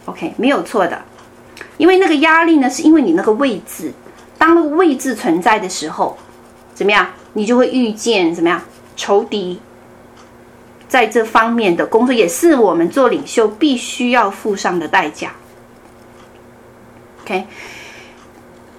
[0.05, 1.01] ，OK，没有错的，
[1.75, 3.91] 因为那个压力呢，是因为你那个位置，
[4.37, 6.17] 当那个位置存在的时候，
[6.73, 8.61] 怎么样，你就会遇见怎么样？
[8.95, 9.59] 仇敌，
[10.87, 15.33] 在这方面的工作也是我们做领袖必须要付上的代价
[17.23, 17.45] ，OK。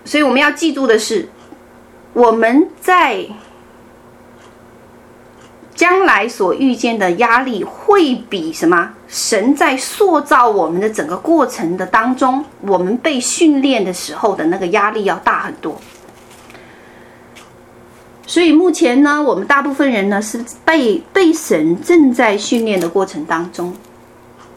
[0.06, 1.28] 所以我们要记住的是，
[2.14, 3.26] 我们在
[5.74, 8.90] 将来所遇见的压力，会比什么？
[9.08, 15.80] 神在塑造我们的整个过程的当中，我们被训练的时候的那个压力要大很多。
[18.26, 23.74] 所以目前呢，我们大部分人呢是被被神正在训练的过程当中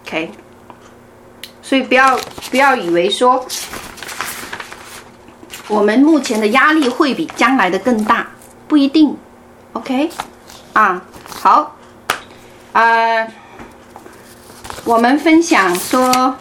[0.04, 0.32] ，OK。
[1.62, 2.18] 所以不要
[2.50, 3.46] 不要以为说。
[5.68, 8.28] 我们目前的压力会比将来的更大，
[8.68, 9.18] 不一定
[9.74, 10.12] ，OK，
[10.76, 11.02] 啊，
[11.40, 11.74] 好，
[12.74, 13.26] 呃，
[14.84, 16.36] 我们分享说，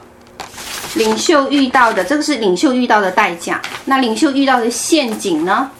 [0.96, 5.70] 领袖遇到的这个是领袖遇到的代价，那领袖遇到的陷阱呢？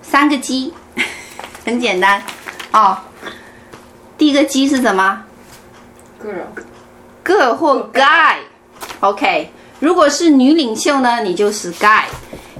[0.00, 0.72] 三个鸡
[1.66, 2.22] 很简单
[2.72, 2.96] 哦。
[4.16, 5.24] 第一个鸡是什么
[6.24, 12.04] ？Girl，Girl 或 Guy，OK，如果是女领袖呢，你就是 Guy。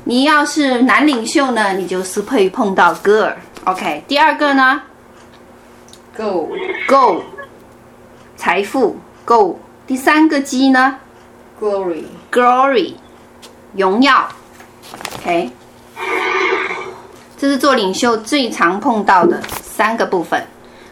[0.05, 4.05] 你要是男领袖呢，你就是会碰到 girl，OK。
[4.07, 4.83] 第二个呢
[6.19, 7.23] ，go，go，
[8.37, 9.59] 财富，go。
[9.87, 10.99] 第三个鸡呢
[11.61, 12.95] ，glory，glory，
[13.75, 14.29] 荣耀
[15.17, 15.51] ，OK。
[17.39, 20.45] 这是做领袖最常碰到的三个部分。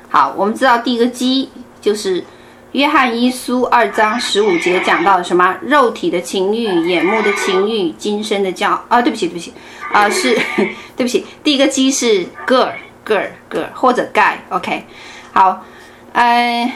[0.08, 1.50] 好，我们知道第一个鸡
[1.80, 2.24] 就是。
[2.72, 5.56] 约翰一书二章十五节讲到什么？
[5.62, 9.54] 肉体的情欲、眼目的情欲、今生的骄啊，对不起，对不起，
[9.90, 10.34] 啊，是
[10.94, 11.24] 对不起。
[11.42, 14.84] 第一个鸡是 girl，girl，girl 或者 guy，OK。
[15.37, 15.62] 好，
[16.14, 16.72] 嗯，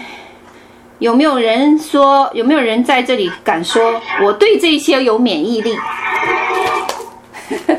[0.98, 2.30] 有没有人说？
[2.34, 5.78] 有没有人在这里敢说我对这些有免疫力？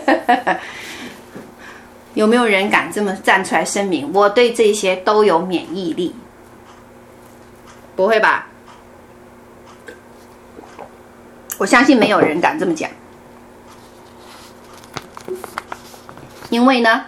[2.16, 4.10] 有没有人敢这么站出来声明？
[4.12, 6.16] 我对这些都有免疫力？
[7.96, 8.48] 不会吧？
[11.60, 12.90] 我相信没有人敢这么讲，
[16.50, 17.06] 因为呢，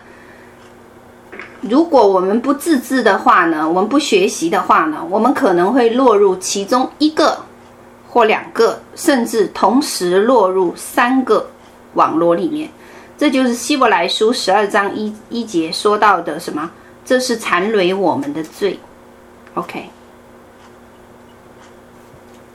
[1.70, 7.38] 如果我们不自制的话呢，我们不学习的话呢，我们可能会落入其中一个
[8.10, 11.50] 或两个，甚至同时落入三个
[11.94, 12.70] 网络里面。
[13.18, 16.70] 这就是希伯来书十二章一一节说到的什么？
[17.06, 18.80] 这是缠累我们的罪。
[19.54, 19.90] OK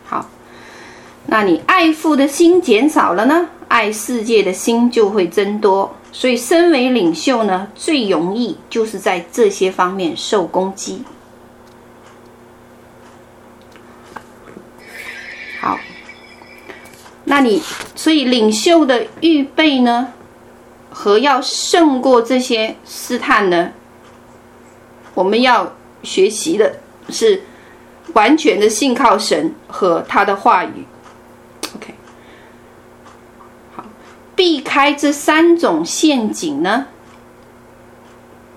[0.07, 0.27] 好。
[1.27, 3.49] 那你爱父的心减少了呢？
[3.69, 5.95] 爱世界的心就会增多。
[6.11, 11.05] 所以，身为领袖呢，最容易就是在这些方面受攻击。
[15.61, 15.79] 好，
[17.25, 17.63] 那你
[17.95, 20.13] 所以领袖的预备呢，
[20.91, 23.73] 和要胜过这些试探呢，
[25.15, 26.81] 我们要学习的
[27.11, 27.43] 是
[28.15, 30.87] 完全的信靠神和他的话语。
[31.77, 31.95] OK，
[33.77, 33.85] 好，
[34.39, 36.87] 避开这三种陷阱呢？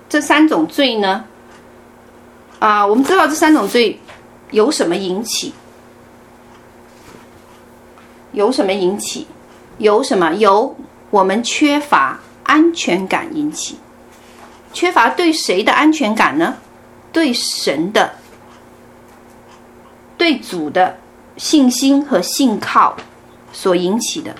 [0.08, 1.24] 这三种罪呢？
[2.60, 3.98] 啊，我们知道这三种罪
[4.52, 5.52] 由什么引起？
[8.30, 9.26] 由什么引起？
[9.78, 10.32] 由什么？
[10.34, 10.76] 由
[11.10, 13.76] 我们缺乏安全感引起。
[14.72, 16.58] 缺乏对谁的安全感呢？
[17.10, 18.12] 对神的，
[20.16, 20.96] 对主的。
[21.38, 22.94] 信心和信靠
[23.52, 24.32] 所引起的。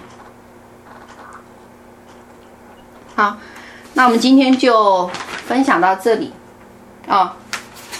[3.15, 3.37] 好，
[3.95, 5.09] 那我们今天就
[5.47, 6.33] 分享到这里
[7.07, 7.31] 哦。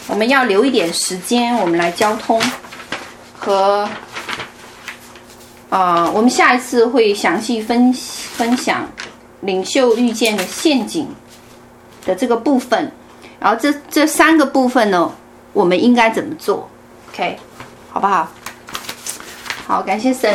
[0.09, 2.41] 我们要留一点时间，我们来交通
[3.39, 3.89] 和
[5.71, 8.87] 啊、我们下一次会详细分分享
[9.41, 11.09] 领袖遇见的陷阱
[12.05, 12.93] 的这个部分。
[13.39, 15.11] 然后这这三个部分呢，
[15.53, 16.69] 我们应该怎么做
[17.11, 17.39] ？OK，
[17.91, 18.29] 好不好？
[19.67, 20.35] 好，感谢神。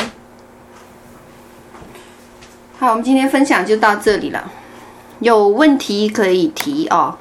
[2.79, 4.51] 好，我们今天分享就到这里了。
[5.19, 7.17] 有问题可以提哦。